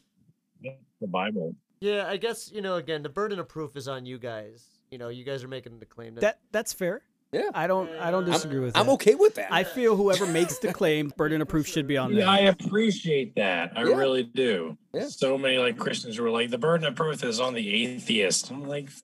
[0.63, 1.53] The Bible.
[1.81, 2.75] yeah, I guess you know.
[2.77, 4.65] Again, the burden of proof is on you guys.
[4.89, 7.01] You know, you guys are making the claim that, That that's fair.
[7.31, 8.79] Yeah, I don't I don't disagree with that.
[8.79, 9.53] I'm okay with that.
[9.53, 12.29] I feel whoever makes the claim, burden of proof should be on Yeah, them.
[12.29, 13.73] I appreciate that.
[13.75, 13.95] I Yeah.
[13.95, 14.77] really do.
[14.93, 15.07] Yeah.
[15.09, 18.49] So many like Christians were like, the burden of proof is on the atheist.
[18.49, 19.01] I'm like, F-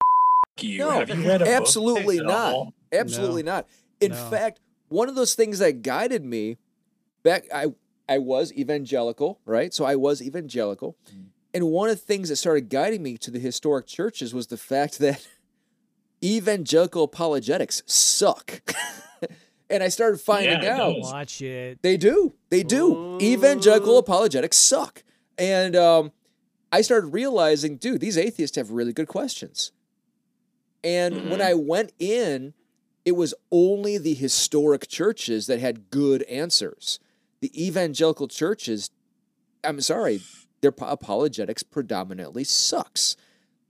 [0.59, 0.79] you.
[0.79, 2.53] No, Have you read a book absolutely at not.
[2.53, 2.73] all?
[2.91, 3.67] Absolutely not.
[4.01, 4.29] In No.
[4.31, 4.59] fact,
[4.89, 6.57] one of those things that guided me
[7.23, 7.67] back I
[8.09, 9.73] I was evangelical, right?
[9.73, 10.95] So I was evangelical.
[11.13, 11.25] Mm.
[11.53, 14.57] And one of the things that started guiding me to the historic churches was the
[14.57, 15.25] fact that
[16.25, 18.61] evangelical apologetics suck.
[19.69, 21.11] and I started finding Yeah, out does.
[21.11, 21.79] Watch it.
[21.81, 22.33] they do.
[22.49, 23.17] They do.
[23.21, 25.03] Evangelical apologetics suck.
[25.37, 26.11] And um,
[26.71, 29.71] I started realizing, dude, these atheists have really good questions.
[30.83, 32.53] And when I went in,
[33.05, 36.99] it was only the historic churches that had good answers.
[37.41, 38.89] The evangelical churches,
[39.63, 40.21] I'm sorry,
[40.61, 43.15] their apologetics predominantly sucks.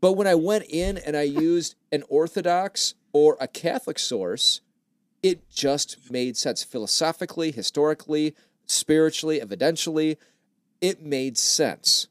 [0.01, 4.61] But when I went in and I used an Orthodox or a Catholic source,
[5.23, 8.35] it just made sense philosophically, historically,
[8.65, 10.17] spiritually, evidentially.
[10.81, 12.07] It made sense.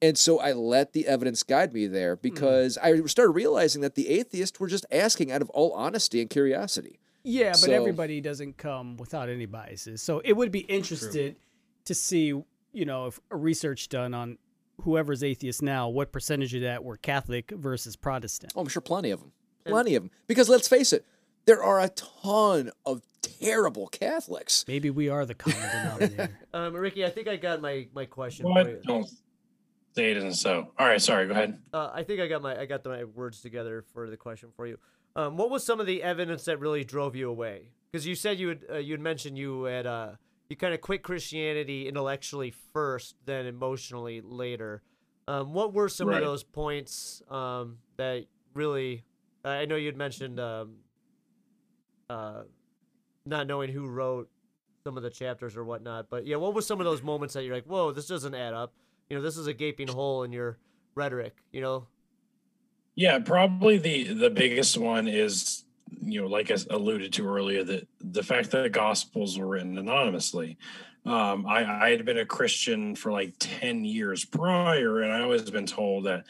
[0.00, 2.20] And so I let the evidence guide me there hmm.
[2.22, 6.28] because I started realizing that the atheists were just asking out of all honesty and
[6.28, 6.98] curiosity.
[7.24, 10.02] Yeah, but So- everybody doesn't come without any biases.
[10.02, 11.36] So it would be interested
[11.84, 12.26] to see,
[12.72, 14.38] you know, if a research done on
[14.82, 18.52] whoever's atheist now, what percentage of that were Catholic versus Protestant.
[18.56, 19.32] Oh, I'm sure plenty of them.
[19.64, 20.10] Plenty of them.
[20.26, 21.04] Because let's face it,
[21.46, 24.64] there are a ton of terrible Catholics.
[24.68, 26.38] Maybe we are the common denominator.
[26.54, 28.82] Um, Ricky, I think I got my my question What?
[28.82, 29.08] Don't
[29.94, 30.70] say it isn't so.
[30.78, 31.26] All right, sorry.
[31.26, 31.58] Go ahead.
[31.72, 34.50] Uh, I think I got my I got the, my words together for the question
[34.54, 34.78] for you.
[35.16, 37.70] Um, what was some of the evidence that really drove you away?
[37.90, 40.10] Because you said you had uh, you had mentioned you had uh,
[40.52, 44.82] you kind of quit Christianity intellectually first, then emotionally later.
[45.26, 46.18] Um, what were some Right.
[46.18, 49.04] of those points um, that really?
[49.44, 50.76] I know you'd mentioned um,
[52.10, 52.42] uh,
[53.24, 54.28] not knowing who wrote
[54.86, 57.44] some of the chapters or whatnot, but yeah, what were some of those moments that
[57.44, 58.74] you're like, whoa, this doesn't add up?
[59.08, 60.58] You know, this is a gaping hole in your
[60.94, 61.38] rhetoric.
[61.52, 61.88] You know,
[62.94, 65.61] Yeah, probably the the biggest one is
[66.00, 69.78] you know, like I alluded to earlier, that the fact that the Gospels were written
[69.78, 70.58] anonymously.
[71.04, 75.50] Um, I, I had been a Christian for like ten years prior, and I always
[75.50, 76.24] been told that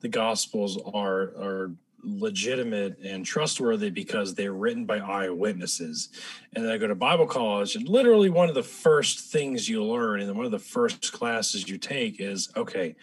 [0.00, 6.10] the Gospels are are legitimate and trustworthy because they're written by eyewitnesses.
[6.54, 9.84] And then I go to Bible college, and literally one of the first things you
[9.84, 12.94] learn, and one of the first classes you take is okay,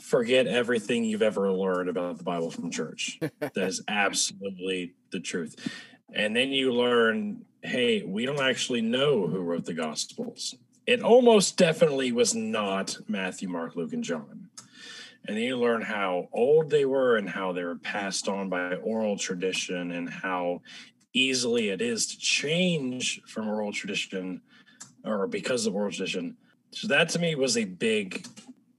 [0.00, 3.18] forget everything you've ever learned about the Bible from church.
[3.40, 5.56] that is absolutely the truth.
[6.12, 10.54] And then you learn, hey, we don't actually know who wrote the Gospels.
[10.86, 14.48] It almost definitely was not Matthew, Mark, Luke, and John.
[15.26, 18.76] And then you learn how old they were and how they were passed on by
[18.76, 20.62] oral tradition and how
[21.12, 24.40] easily it is to change from oral tradition
[25.04, 26.36] or because of oral tradition.
[26.70, 28.24] So that to me was a big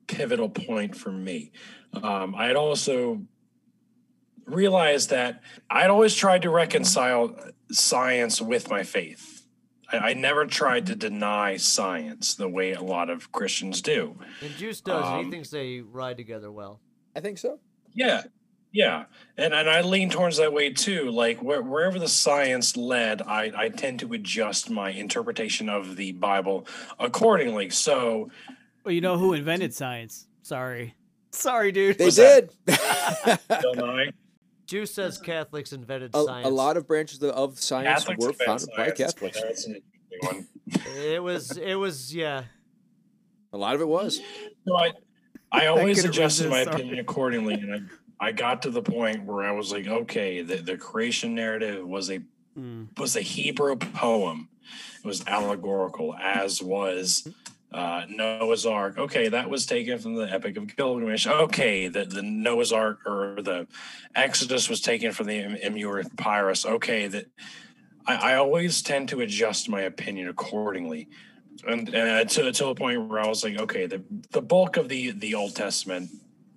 [0.07, 1.51] pivotal point for me.
[1.93, 3.21] Um, I had also
[4.45, 7.35] realized that I'd always tried to reconcile
[7.71, 9.45] science with my faith.
[9.91, 14.17] I, I never tried to deny science the way a lot of Christians do.
[14.41, 15.05] and Juice does.
[15.05, 16.79] and he Um, thinks they ride together well.
[17.15, 17.59] I think so.
[17.93, 18.23] Yeah,
[18.71, 19.05] yeah,
[19.37, 21.09] and and I lean towards that way too.
[21.09, 26.11] Like where, wherever the science led, I I tend to adjust my interpretation of the
[26.11, 26.67] Bible
[26.99, 27.69] accordingly.
[27.71, 28.29] So
[28.87, 30.27] well, you know who invented science?
[30.43, 30.95] Sorry.
[31.31, 31.97] Sorry, dude.
[31.97, 32.51] They Was did.
[32.65, 34.11] Bill Nye,
[34.65, 36.47] Juice says Catholics invented a, science.
[36.47, 39.41] a lot of branches of, of science Catholics were invent founded by Catholics.
[39.41, 39.81] That's an.
[40.95, 41.57] It was.
[41.57, 42.15] It was.
[42.15, 42.43] Yeah.
[43.51, 44.21] A lot of it was.
[44.65, 44.93] So I,
[45.51, 46.75] I always couldn't adjusted my sorry.
[46.77, 47.89] opinion accordingly, and
[48.21, 51.85] I, I got to the point where I was like, okay, the, the creation narrative
[51.85, 52.21] was a
[52.57, 52.87] Mm.
[52.97, 54.47] was a Hebrew poem.
[55.03, 57.27] It was allegorical, as was
[57.71, 58.97] uh, Noah's Ark.
[58.97, 61.27] Okay, that was taken from the Epic of Gilgamesh.
[61.27, 63.67] Okay, the, the Noah's Ark or the
[64.15, 66.65] Exodus was taken from the Im- Papyrus.
[66.65, 67.25] Okay, that
[68.05, 71.09] I, I always tend to adjust my opinion accordingly.
[71.67, 74.89] And uh, to, to a point where I was like, okay, the, the bulk of
[74.89, 76.09] the, the Old Testament,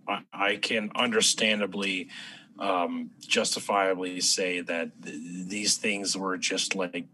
[0.07, 2.09] I, I can understandably
[2.61, 7.07] um, justifiably say that th- these things were just like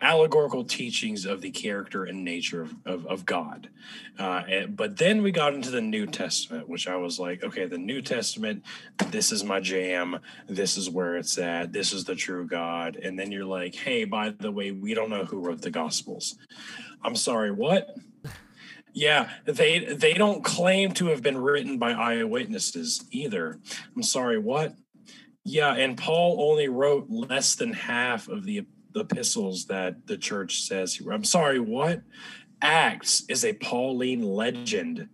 [0.00, 3.68] allegorical teachings of the character and nature of, of, of God.
[4.18, 7.66] Uh, and, but then we got into the New Testament, which I was like, okay,
[7.66, 8.62] the New Testament,
[9.08, 10.18] this is my jam.
[10.48, 11.72] This is where it's at.
[11.72, 12.96] This is the true God.
[12.96, 16.36] And then you're like, hey, by the way, we don't know who wrote the Gospels.
[17.02, 17.94] I'm sorry, what?
[18.92, 23.60] Yeah, they they don't claim to have been written by eyewitnesses either.
[23.94, 24.74] I'm sorry, what?
[25.48, 28.66] Yeah, and Paul only wrote less than half of the
[28.96, 31.14] epistles that the church says he wrote.
[31.14, 32.02] I'm sorry, what?
[32.60, 35.08] Acts is a Pauline legend,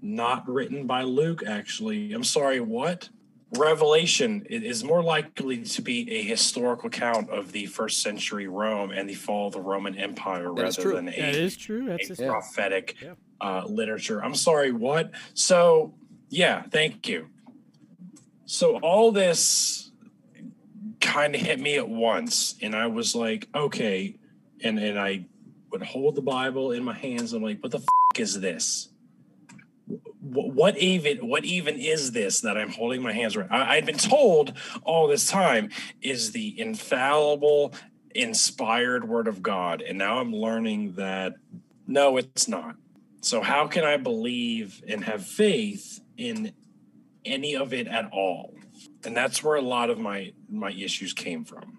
[0.00, 2.12] not written by Luke, actually.
[2.12, 3.08] I'm sorry, what?
[3.56, 9.08] Revelation is more likely to be a historical account of the first century Rome and
[9.08, 10.96] the fall of the Roman Empire That is rather true.
[10.96, 11.86] than a That is true.
[11.86, 13.14] That's a just, prophetic Yeah.
[13.40, 14.22] uh, literature.
[14.24, 15.10] I'm sorry, what?
[15.34, 15.94] So,
[16.30, 17.28] yeah, thank you.
[18.46, 19.90] So, all this
[21.00, 24.16] kind of hit me at once, and I was like, okay.
[24.62, 25.26] And, and I
[25.70, 27.32] would hold the Bible in my hands.
[27.32, 28.88] I'm like, what the f- is this?
[30.20, 33.50] What even what even is this that I'm holding my hands around?
[33.50, 35.68] I, I'd been told all this time
[36.00, 37.74] is the infallible,
[38.14, 41.34] inspired word of God, and now I'm learning that
[41.86, 42.76] no, it's not.
[43.20, 46.52] So how can I believe and have faith in
[47.24, 48.54] any of it at all?
[49.04, 51.78] And that's where a lot of my my issues came from.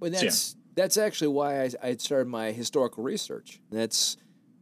[0.00, 0.24] Well, So, yeah.
[0.24, 3.60] that's that's actually why I, I started my historical research.
[3.70, 4.16] That's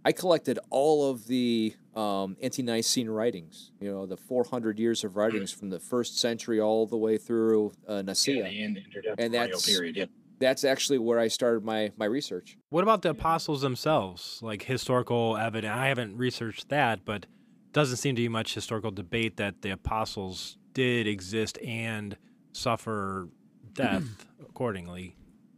[0.05, 3.71] I collected all of the um, ante-Nicene writings.
[3.81, 7.73] You know, the 400 years of writings from the first century all the way through
[7.87, 8.47] uh, Nicaea.
[8.47, 8.79] And,
[9.19, 9.97] And that's- period.
[9.97, 10.07] Yeah.
[10.39, 12.57] That's actually where I started my my research.
[12.71, 14.41] What about the apostles themselves?
[14.43, 15.73] Like historical evidence?
[15.73, 17.27] I haven't researched that, but
[17.73, 22.17] doesn't seem to be much historical debate that the apostles did exist and
[22.53, 23.29] suffer
[23.75, 25.17] death accordingly.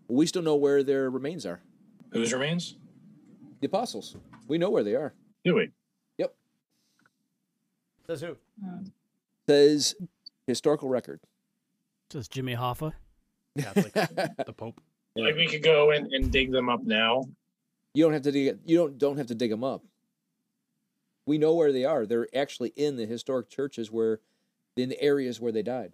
[0.08, 1.60] We still know where their remains are.
[2.12, 2.76] Whose remains?
[3.60, 4.16] The apostles.
[4.46, 5.14] We know where they are.
[5.44, 5.70] Do we?
[6.18, 6.34] Yep.
[8.06, 8.36] Says who?
[9.48, 9.94] Says
[10.46, 11.20] historical record.
[12.10, 12.92] just Jimmy Hoffa.
[13.58, 13.92] Catholic,
[14.46, 14.80] the Pope.
[15.16, 17.24] Like we could go and, and dig them up now.
[17.94, 18.58] You don't have to dig.
[18.64, 19.82] You don't don't have to dig them up.
[21.26, 22.06] We know where they are.
[22.06, 24.20] They're actually in the historic churches where,
[24.76, 25.92] in the areas where they died.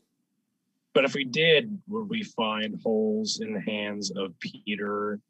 [0.92, 5.20] But if we did, would we find holes in the hands of Peter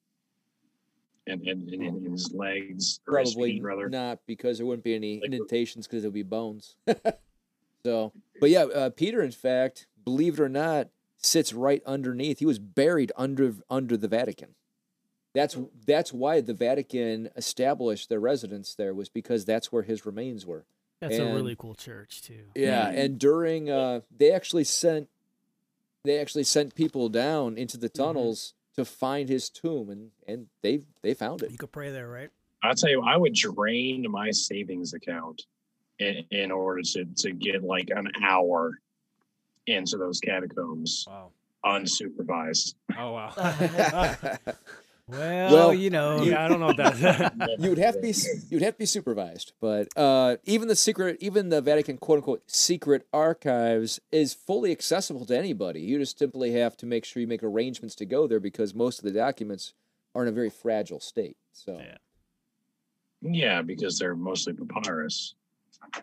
[1.27, 3.01] and, and, and in his legs?
[3.07, 6.15] Or his Probably feet, not because there wouldn't be any Like- indentations because it would
[6.15, 6.77] be bones.
[7.85, 10.89] so, but yeah, uh, Peter, in fact, believe it or not,
[11.19, 12.39] sits right underneath.
[12.39, 14.55] He was buried under under the Vatican.
[15.35, 15.57] That's
[15.87, 20.65] that's why the Vatican established their residence there was because that's where his remains were.
[21.01, 22.47] That's a really cool church too.
[22.55, 25.09] Yeah, and during uh, they actually sent
[26.05, 30.83] they actually sent people down into the tunnels to find his tomb, and and they
[31.03, 31.51] they found it.
[31.53, 32.31] You could pray there, right?
[32.63, 35.47] I'll tell you, I would drain my savings account
[35.99, 38.79] in, in order to, to get like an hour
[39.67, 41.31] into those catacombs Wow.
[41.65, 42.75] unsupervised.
[42.99, 43.33] Oh wow.
[45.11, 47.57] Well, Well, you know, yeah, I don't know what that.
[47.59, 48.15] you would have to be
[48.49, 52.43] you'd have to be supervised, but uh, even the secret, even the Vatican quote unquote
[52.51, 55.81] secret archives is fully accessible to anybody.
[55.81, 58.99] You just simply have to make sure you make arrangements to go there because most
[58.99, 59.75] of the documents
[60.15, 61.37] are in a very fragile state.
[61.53, 61.97] So Yeah.
[63.23, 65.35] Yeah, because they're mostly papyrus.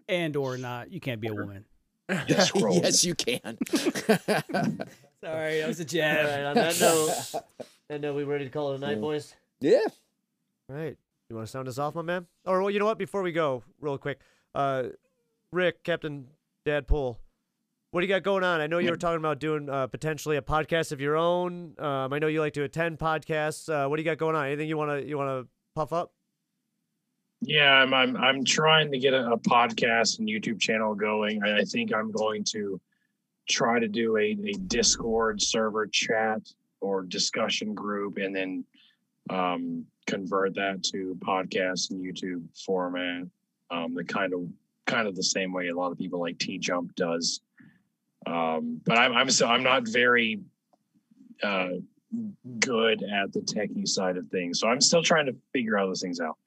[0.07, 1.65] and or not, you can't be a woman.
[2.09, 2.79] Yeah, scrolls.
[2.83, 3.57] yes, you can.
[5.21, 6.25] Sorry, that was a All jab.
[6.25, 7.43] right, on that note,
[7.89, 9.01] and uh, we ready to call it a night, Yeah.
[9.01, 9.35] boys?
[9.59, 9.85] yeah.
[10.69, 10.97] All right.
[11.29, 12.25] You want to sound us off, my man?
[12.45, 12.97] Or well, you know what?
[12.97, 14.19] Before we go, real quick,
[14.55, 14.83] uh,
[15.51, 16.27] Rick, Captain
[16.65, 17.19] Dad Pool,
[17.91, 18.61] what do you got going on?
[18.61, 21.73] I know you were talking about doing uh, potentially a podcast of your own.
[21.79, 23.69] Um, I know you like to attend podcasts.
[23.69, 24.45] Uh, what do you got going on?
[24.45, 26.13] Anything you wanna you wanna puff up?
[27.41, 31.43] Yeah, I'm I'm I'm trying to get a, a podcast and YouTube channel going.
[31.43, 32.79] I, I think I'm going to
[33.49, 36.41] try to do a, a Discord server chat
[36.81, 38.65] or discussion group and then
[39.29, 43.23] um, convert that to podcast and YouTube format.
[43.69, 44.47] Um, the kind of
[44.85, 47.41] kind of the same way a lot of people like T Jump does.
[48.25, 50.39] Um, but I'm I'm so I'm not very
[51.43, 51.69] uh,
[52.59, 56.01] good at the techie side of things, so I'm still trying to figure all those
[56.01, 56.37] things out.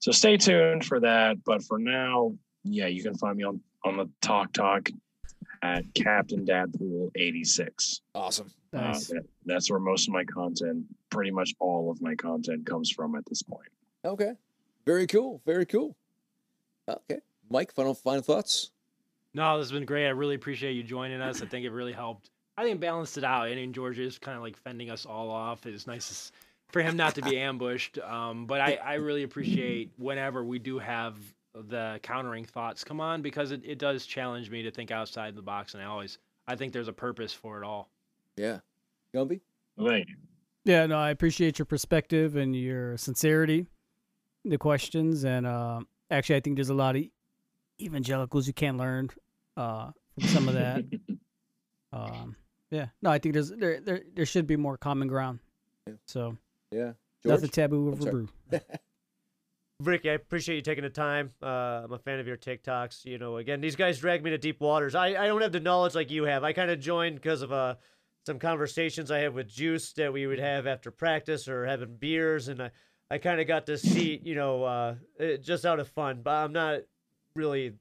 [0.00, 1.42] So stay tuned for that.
[1.44, 4.88] But for now, yeah, you can find me on on the TikTok
[5.64, 8.02] at Captain Dadpool eighty six.
[8.14, 8.52] Awesome.
[8.72, 9.06] Nice.
[9.08, 13.14] that, that's where most of my content, pretty much all of my content, comes from
[13.14, 13.68] at this point.
[14.04, 14.32] Okay.
[14.84, 15.40] Very cool.
[15.46, 15.96] Very cool.
[16.88, 17.20] Okay.
[17.50, 18.70] Mike, final final thoughts?
[19.32, 20.06] No, this has been great.
[20.06, 21.42] I really appreciate you joining us.
[21.42, 22.30] I think it really helped.
[22.56, 23.48] I think it balanced it out.
[23.48, 25.66] And in Georgia is kind of like fending us all off.
[25.66, 26.30] It's nice
[26.68, 27.98] for him not to be ambushed.
[27.98, 31.16] Um, but I, I really appreciate whenever we do have
[31.54, 35.42] the countering thoughts come on because it, it does challenge me to think outside the
[35.42, 35.74] box.
[35.74, 37.90] And I always, I think there's a purpose for it all.
[38.36, 38.58] Yeah.
[39.14, 39.40] Gumby?
[39.78, 40.14] Thank you.
[40.64, 43.66] Yeah, no, I appreciate your perspective and your sincerity,
[44.44, 45.80] the questions, and uh,
[46.10, 47.02] actually, I think there's a lot of
[47.80, 49.10] evangelicals you can learn
[49.58, 50.84] uh, from some of that.
[51.92, 52.34] um,
[52.70, 55.40] yeah, no, I think there's there there there should be more common ground.
[55.86, 55.92] Yeah.
[56.06, 56.36] So
[56.70, 56.92] Yeah.
[57.24, 57.50] nothing George?
[57.52, 58.28] taboo I'm over brew.
[59.80, 61.30] Ricky, I appreciate you taking the time.
[61.42, 63.04] Uh, I'm a fan of your TikToks.
[63.04, 64.94] You know, again, these guys drag me to deep waters.
[64.94, 66.44] I, I don't have the knowledge like you have.
[66.44, 67.74] I kind of joined because of uh,
[68.24, 72.48] some conversations I had with Juice that we would have after practice or having beers,
[72.48, 72.70] and I,
[73.10, 76.20] I kind of got to see, you know, uh, it, just out of fun.
[76.22, 76.80] But I'm not
[77.34, 77.72] really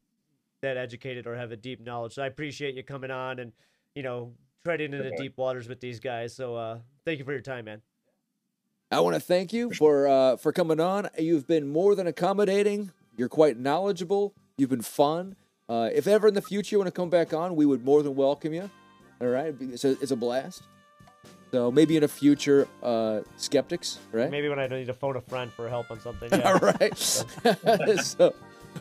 [0.64, 2.14] that educated or have a deep knowledge.
[2.14, 3.52] So I appreciate you coming on and,
[3.96, 4.34] you know,
[4.66, 6.36] treading into deep waters with these guys.
[6.36, 7.82] So uh, thank you for your time, man.
[8.94, 11.10] I want to thank you for uh, for coming on.
[11.18, 12.92] You've been more than accommodating.
[13.18, 14.34] You're quite knowledgeable.
[14.58, 15.36] You've been fun.
[15.68, 18.04] Uh, if ever in the future you want to come back on, we would more
[18.04, 18.70] than welcome you.
[19.22, 20.64] All right, it's a, it's a blast.
[21.52, 24.30] So maybe in a future, uh, skeptics, right?
[24.30, 26.32] Maybe when I need to phone a friend for help on something.
[26.34, 26.76] All Yeah.
[26.82, 26.98] right.
[28.04, 28.34] so,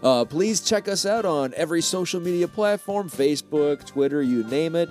[0.02, 4.88] uh, please check us out on every social media platform Facebook, Twitter, you name it.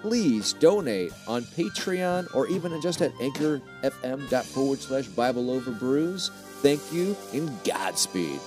[0.00, 6.30] Please donate on Patreon or even just at anchorfm forward slash Bible over brews.
[6.62, 8.40] Thank you and Godspeed.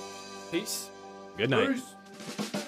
[0.51, 0.89] Peace.
[1.37, 1.65] Good night.
[1.65, 2.62] Bruce.